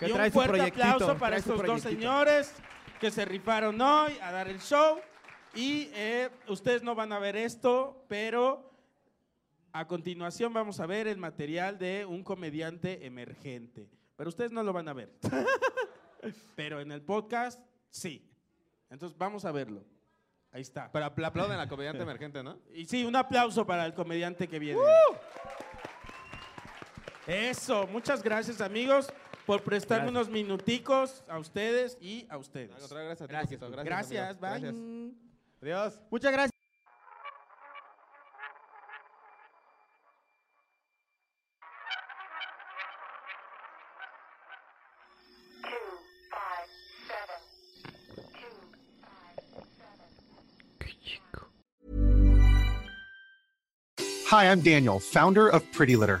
[0.00, 2.52] Que y trae un fuerte aplauso para estos dos señores
[3.00, 4.98] que se rifaron hoy a dar el show.
[5.54, 8.70] Y eh, ustedes no van a ver esto, pero
[9.72, 13.88] a continuación vamos a ver el material de un comediante emergente.
[14.16, 15.12] Pero ustedes no lo van a ver.
[16.56, 18.30] pero en el podcast, sí.
[18.90, 19.84] Entonces vamos a verlo.
[20.52, 20.90] Ahí está.
[20.90, 22.58] Pero apl- aplauden a la comediante emergente, ¿no?
[22.72, 24.80] Y sí, un aplauso para el comediante que viene.
[27.26, 29.12] Eso, muchas gracias amigos
[29.46, 30.26] por prestarme Gracias.
[30.28, 32.70] unos minuticos a ustedes y a Al ustedes.
[32.70, 33.60] contrario, gracias a ti, Gracias.
[33.84, 34.40] Gracias, amigo.
[34.40, 34.60] bye.
[34.60, 34.74] Gracias.
[35.62, 36.00] Adiós.
[36.10, 36.50] Muchas gracias.
[54.26, 56.20] Hi, I'm Daniel, founder of Pretty Litter.